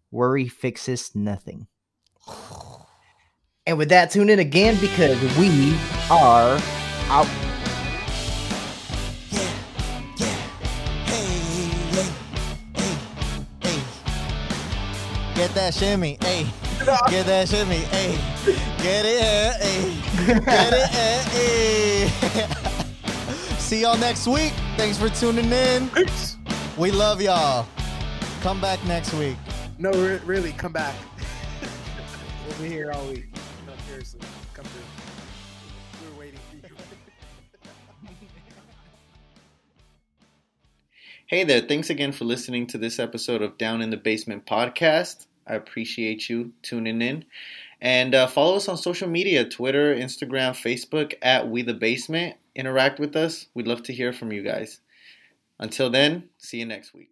[0.10, 1.68] Worry fixes nothing.
[3.68, 5.78] And with that, tune in again because we
[6.10, 6.60] are
[7.10, 7.28] out.
[15.52, 16.46] Get that shimmy, hey.
[17.10, 18.18] Get that shimmy, hey.
[18.82, 20.46] Get it, hey.
[20.46, 22.48] Get it, eh, hey.
[23.60, 24.54] See y'all next week.
[24.78, 25.90] Thanks for tuning in.
[25.90, 26.38] Peace.
[26.78, 27.68] We love y'all.
[28.40, 29.36] Come back next week.
[29.78, 30.96] No, re- really, come back.
[32.48, 33.26] We'll be here all week.
[33.68, 34.22] No, seriously,
[34.54, 34.82] come through.
[36.14, 36.74] We're waiting for you.
[41.28, 45.26] Hey there, thanks again for listening to this episode of Down in the Basement podcast.
[45.48, 47.26] I appreciate you tuning in.
[47.82, 52.36] And uh, follow us on social media Twitter, Instagram, Facebook at We the Basement.
[52.56, 53.48] Interact with us.
[53.54, 54.82] We'd love to hear from you guys.
[55.60, 57.11] Until then, see you next week.